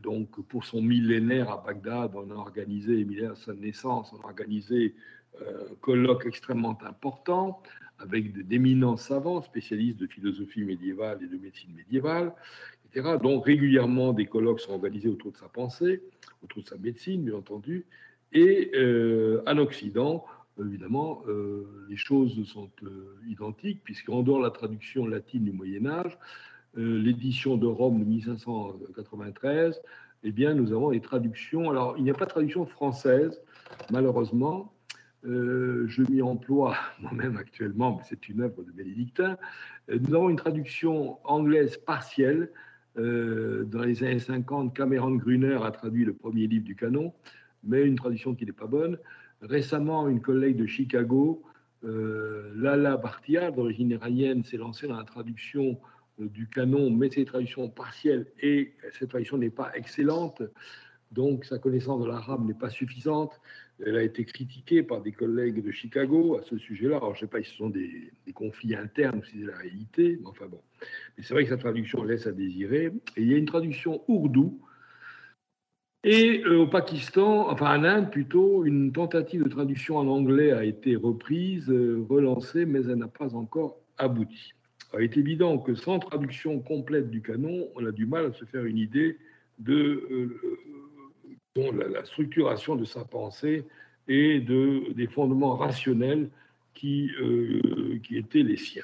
[0.03, 4.25] donc, pour son millénaire à Bagdad, on a organisé, millénaire à sa naissance, on a
[4.25, 4.93] organisé
[5.39, 7.63] un colloque extrêmement important
[8.01, 12.33] avec d'éminents savants, spécialistes de philosophie médiévale et de médecine médiévale,
[12.85, 13.17] etc.
[13.21, 16.01] Donc, régulièrement, des colloques sont organisés autour de sa pensée,
[16.43, 17.85] autour de sa médecine, bien entendu.
[18.33, 18.71] Et
[19.45, 20.25] en Occident,
[20.59, 25.85] évidemment, euh, les choses sont euh, identiques, puisqu'en dehors de la traduction latine du Moyen
[25.85, 26.17] Âge,
[26.77, 29.81] euh, l'édition de Rome de 1593,
[30.23, 31.69] eh bien, nous avons les traductions.
[31.69, 33.41] Alors, il n'y a pas de traduction française,
[33.91, 34.73] malheureusement.
[35.24, 39.38] Je m'y emploie moi-même actuellement, mais c'est une œuvre de bénédictin.
[39.88, 42.49] nous avons une traduction anglaise partielle.
[42.95, 47.13] dans les années 50, Cameron Gruner a traduit le premier livre du canon,
[47.63, 48.97] mais une traduction qui n'est pas bonne.
[49.41, 51.43] Récemment, une collègue de Chicago,
[51.84, 55.80] euh, Lala Bartia, d'origine iranienne, s'est lancée dans la traduction
[56.19, 60.43] euh, du canon, mais c'est une traduction partielle et cette traduction n'est pas excellente.
[61.11, 63.41] Donc, sa connaissance de l'arabe n'est pas suffisante.
[63.86, 66.97] Elle a été critiquée par des collègues de Chicago à ce sujet-là.
[66.97, 69.57] Alors, je ne sais pas si ce sont des, conflits internes ou si c'est la
[69.57, 70.61] réalité, mais enfin bon.
[71.17, 72.91] Mais c'est vrai que sa traduction laisse à désirer.
[73.17, 74.61] Et il y a une traduction ourdou
[76.03, 80.63] et euh, au Pakistan, enfin en Inde plutôt, une tentative de traduction en anglais a
[80.63, 84.53] été reprise, euh, relancée, mais elle n'a pas encore abouti.
[84.95, 88.45] Il est évident que sans traduction complète du canon, on a du mal à se
[88.45, 89.19] faire une idée
[89.59, 89.73] de
[90.11, 90.39] euh,
[91.55, 93.65] la, structuration de sa pensée
[94.07, 96.29] et de, des fondements rationnels
[96.73, 97.11] qui,
[98.03, 98.83] qui étaient les siens.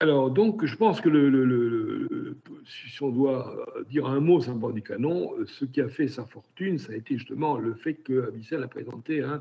[0.00, 5.32] Alors, donc, je pense que le, si on doit dire un mot sur du canon,
[5.46, 9.22] ce qui a fait sa fortune, ça a été justement le fait que a présenté
[9.22, 9.40] un,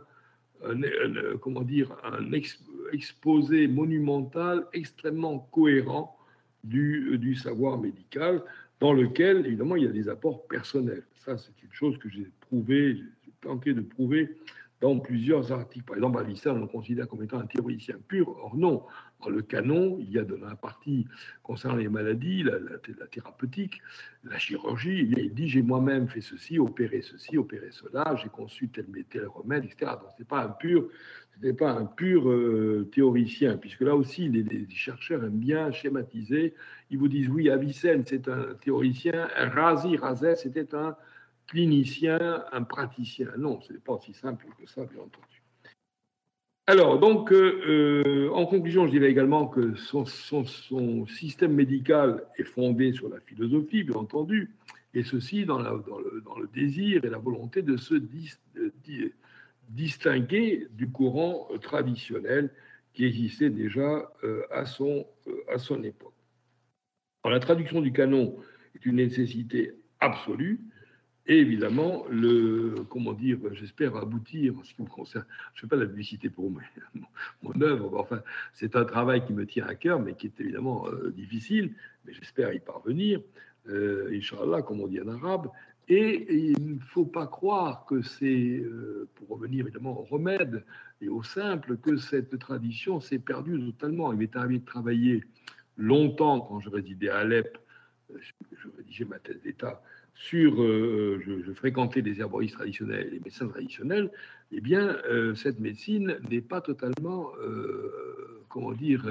[1.41, 2.31] comment dire, un
[2.93, 6.17] exposé monumental extrêmement cohérent
[6.63, 8.41] du, du, savoir médical,
[8.79, 11.03] dans lequel, évidemment, il y a des apports personnels.
[11.13, 14.35] Ça, c'est une chose que j'ai prouvé, j'ai tenté de prouver
[14.81, 15.85] dans plusieurs articles.
[15.85, 18.29] Par exemple, Avicenne, on le considère comme étant un théoricien pur.
[18.29, 18.83] Or, non.
[19.23, 21.07] Dans le canon, il y a de la partie
[21.41, 23.81] concernant les maladies, la, thérapeutique,
[24.23, 25.09] la chirurgie.
[25.17, 29.63] Il dit J'ai moi-même fait ceci, opéré ceci, opéré cela, j'ai conçu tel, tel remède,
[29.63, 29.93] etc.
[29.93, 30.89] Donc, ce n'est pas un pur,
[31.57, 36.53] pas un pur euh, théoricien, puisque là aussi, les, les, chercheurs aiment bien schématiser.
[36.91, 39.27] Ils vous disent Oui, Avicenne, c'est un théoricien.
[39.35, 40.95] Razi, Razès, c'était un
[41.47, 43.27] clinicien, un praticien.
[43.37, 45.41] Non, ce n'est pas aussi simple que ça, bien entendu.
[46.67, 50.05] Alors, donc, euh, euh, en conclusion, je dirais également que son,
[51.05, 54.51] système médical est fondé sur la philosophie, bien entendu,
[54.95, 57.95] et ceci dans, le, désir et la volonté de se
[59.69, 62.49] distinguer du courant traditionnel
[62.93, 65.05] qui existait déjà euh, à, son,
[65.53, 66.13] à son époque.
[67.23, 68.37] Alors, la traduction du canon
[68.73, 70.61] est une nécessité absolue,
[71.27, 75.25] et évidemment, le, comment dire, j'espère aboutir en ce qui me concerne.
[75.55, 76.59] Je ne fais pas la publicité pour mon,
[77.61, 77.99] œuvre.
[77.99, 78.21] Enfin,
[78.53, 81.73] c'est un travail qui me tient à cœur, mais qui est évidemment euh, difficile.
[82.05, 83.21] Mais j'espère y parvenir.
[83.69, 85.49] Euh, Inch'Allah, comme on dit en arabe.
[85.87, 90.63] Et, il ne faut pas croire que c'est, euh, pour revenir évidemment au remède
[91.01, 94.11] et au simple, que cette tradition s'est perdue totalement.
[94.11, 95.23] Il m'est arrivé de travailler
[95.77, 97.57] longtemps quand je résidais à Alep.
[98.13, 98.19] Euh,
[98.51, 99.81] je rédigeais ma thèse d'État
[100.15, 104.09] sur, euh, je, fréquentais les herboristes traditionnels et les médecins traditionnels,
[104.51, 109.05] eh bien, euh, cette médecine n'est pas totalement, euh, comment dire,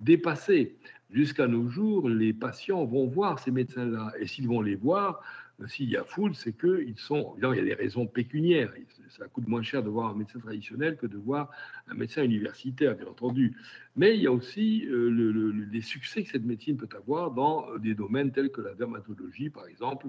[0.00, 0.76] dépassée.
[1.10, 5.20] Jusqu'à nos jours, les patients vont voir ces médecins-là, et s'ils vont les voir,
[5.66, 7.32] s'il y a foule, c'est qu'ils sont.
[7.32, 8.72] Évidemment, il y a des raisons pécuniaires.
[9.08, 11.50] Ça coûte moins cher de voir un médecin traditionnel que de voir
[11.88, 13.56] un médecin universitaire, bien entendu.
[13.94, 17.94] Mais il y a aussi le, les succès que cette médecine peut avoir dans des
[17.94, 20.08] domaines tels que la dermatologie, par exemple,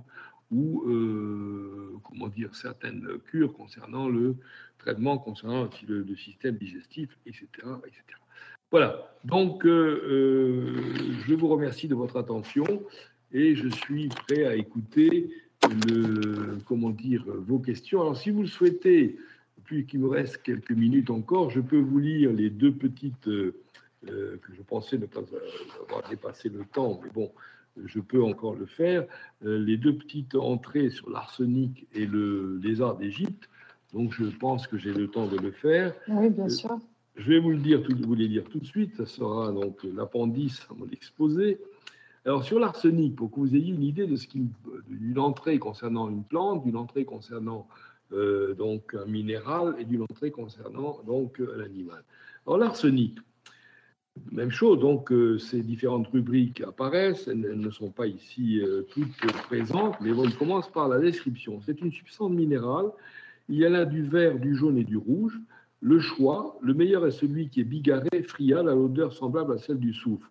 [0.51, 0.83] ou
[2.03, 4.35] comment dire certaines cures concernant le
[4.77, 7.47] traitement concernant le, système digestif, etc.,
[7.85, 8.03] etc.
[8.71, 10.93] Voilà, donc euh, euh,
[11.25, 12.83] je vous remercie de votre attention
[13.33, 15.29] et je suis prêt à écouter
[15.87, 18.01] le, comment dire, vos questions.
[18.01, 19.17] Alors si vous le souhaitez,
[19.65, 23.53] puis qu'il me reste quelques minutes encore, je peux vous lire les deux petites euh,
[24.03, 25.21] que je pensais ne pas
[25.81, 27.31] avoir dépassé le temps, mais bon,
[27.85, 29.05] je peux encore le faire,
[29.41, 33.49] les deux petites entrées sur l'arsenic et le lézard d'Égypte.
[33.93, 35.93] Donc je pense que j'ai le temps de le faire.
[36.07, 36.79] Oui, bien sûr.
[37.15, 38.95] Je vais vous le dire, vous les lire tout de suite.
[38.95, 41.59] Ça sera donc l'appendice à mon exposé.
[42.27, 44.27] Alors sur l'arsenic, pour que vous ayez une idée de ce
[44.89, 47.69] d'une entrée concernant une plante, d'une entrée concernant
[48.11, 52.03] euh, donc un minéral et d'une entrée concernant donc un animal.
[52.45, 53.17] Alors l'arsenic,
[54.29, 54.77] même chose.
[54.77, 57.29] Donc euh, ces différentes rubriques apparaissent.
[57.29, 61.61] Elles, ne sont pas ici euh, toutes présentes, mais on commence par la description.
[61.65, 62.87] C'est une substance minérale.
[63.47, 65.39] Il y a là du vert, du jaune et du rouge.
[65.79, 69.79] Le choix, le meilleur est celui qui est bigarré, frial, à l'odeur semblable à celle
[69.79, 70.29] du soufre.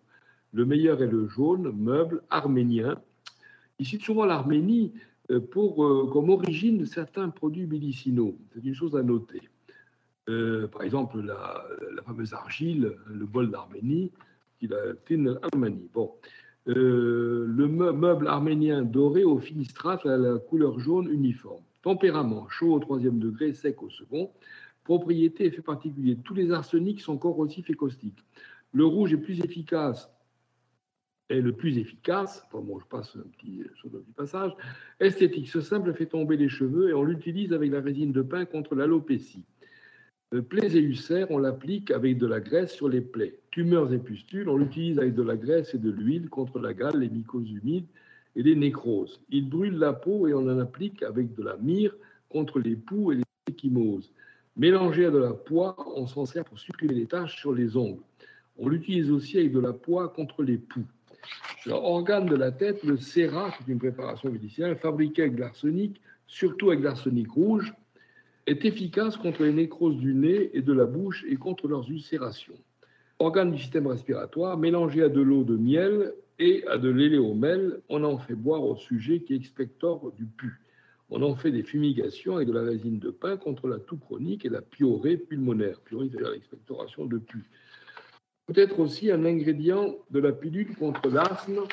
[0.53, 3.01] Le meilleur est le jaune, meuble, arménien.
[3.79, 4.93] Il cite souvent l'Arménie
[5.29, 8.37] euh, pour, euh, comme origine de certains produits médicinaux.
[8.53, 9.41] C'est une chose à noter.
[10.29, 11.63] Euh, par exemple, la,
[12.05, 14.11] fameuse argile, le bol d'Arménie,
[14.59, 14.77] qui la
[15.51, 15.89] Arménie.
[15.93, 16.13] Bon.
[16.65, 21.63] le meuble arménien doré au finistrate à la couleur jaune uniforme.
[21.81, 24.31] Tempérament, chaud au troisième degré, sec au second.
[24.83, 26.17] Propriété, effet particulier.
[26.23, 28.23] Tous les arsenics sont corrosifs et caustiques.
[28.73, 30.09] Le rouge est plus efficace
[31.29, 32.43] est le plus efficace.
[32.47, 33.63] Enfin bon, je passe un petit,
[34.15, 34.51] passage.
[34.99, 38.45] Esthétique, ce simple fait tomber les cheveux et on l'utilise avec la résine de pin
[38.45, 39.45] contre l'alopécie.
[40.49, 43.39] Plaies et ulcères, on l'applique avec de la graisse sur les plaies.
[43.51, 46.99] Tumeurs et pustules, on l'utilise avec de la graisse et de l'huile contre la gale,
[46.99, 47.87] les mycoses humides
[48.35, 49.21] et les nécroses.
[49.29, 51.95] Il brûle la peau et on en applique avec de la myrrhe
[52.29, 54.11] contre les poux et les échymoses.
[54.57, 58.01] Mélangé à de la poix, on s'en sert pour supprimer les taches sur les ongles.
[58.57, 60.85] On l'utilise aussi avec de la poix contre les poux.
[61.65, 66.69] L'organe de la tête, le sérat, c'est une préparation médicale fabriquée avec de l'arsenic, surtout
[66.69, 67.73] avec de l'arsenic rouge,
[68.45, 72.57] est efficace contre les nécroses du nez et de la bouche et contre leurs ulcérations.
[73.19, 78.03] Organe du système respiratoire, mélangé à de l'eau de miel et à de l'éléomel, on
[78.03, 80.61] en fait boire au sujet qui expectore du pus.
[81.09, 84.45] On en fait des fumigations avec de la résine de pin contre la toux chronique
[84.45, 85.79] et la piorée pulmonaire.
[85.79, 87.49] Piorée, c'est-à-dire l'expectoration de pus.
[88.47, 91.63] Peut-être aussi un ingrédient de la pilule contre l'asthme.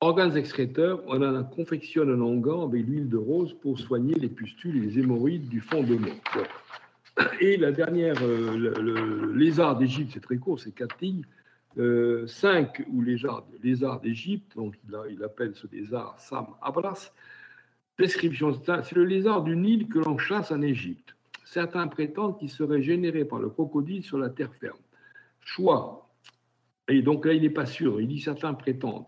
[0.00, 4.76] Organes excréteurs, on en confectionne un onguent avec l'huile de rose pour soigner les pustules
[4.76, 5.98] et les hémorroïdes du fond de
[7.40, 11.24] Et la dernière, euh, le, lézard d'Égypte, c'est très court, c'est quatre lignes.
[11.78, 17.12] Euh, cinq ou lézard, lézard d'Égypte, donc il, il, appelle ce lézard Sam Abras,
[17.98, 21.16] Description, c'est le lézard du Nil que l'on chasse en Égypte.
[21.44, 24.78] Certains prétendent qu'il serait généré par le crocodile sur la terre ferme.
[25.48, 26.10] Choix.
[26.88, 28.00] Et donc là, il n'est pas sûr.
[28.00, 29.06] Il dit certains prétendent.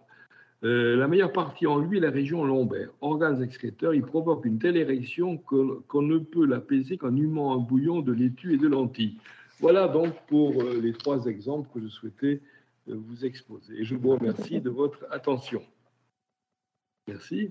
[0.63, 2.91] Euh, la meilleure partie en lui est la région lombaire.
[3.01, 8.01] Organes excréteurs, il provoque une telle érection qu'on ne peut l'apaiser qu'en humant un bouillon
[8.01, 9.19] de laitue et de lentilles.
[9.59, 12.41] Voilà donc pour euh, les trois exemples que je souhaitais
[12.89, 13.81] euh, vous exposer.
[13.81, 15.63] Et je vous remercie de votre attention.
[17.07, 17.51] Merci.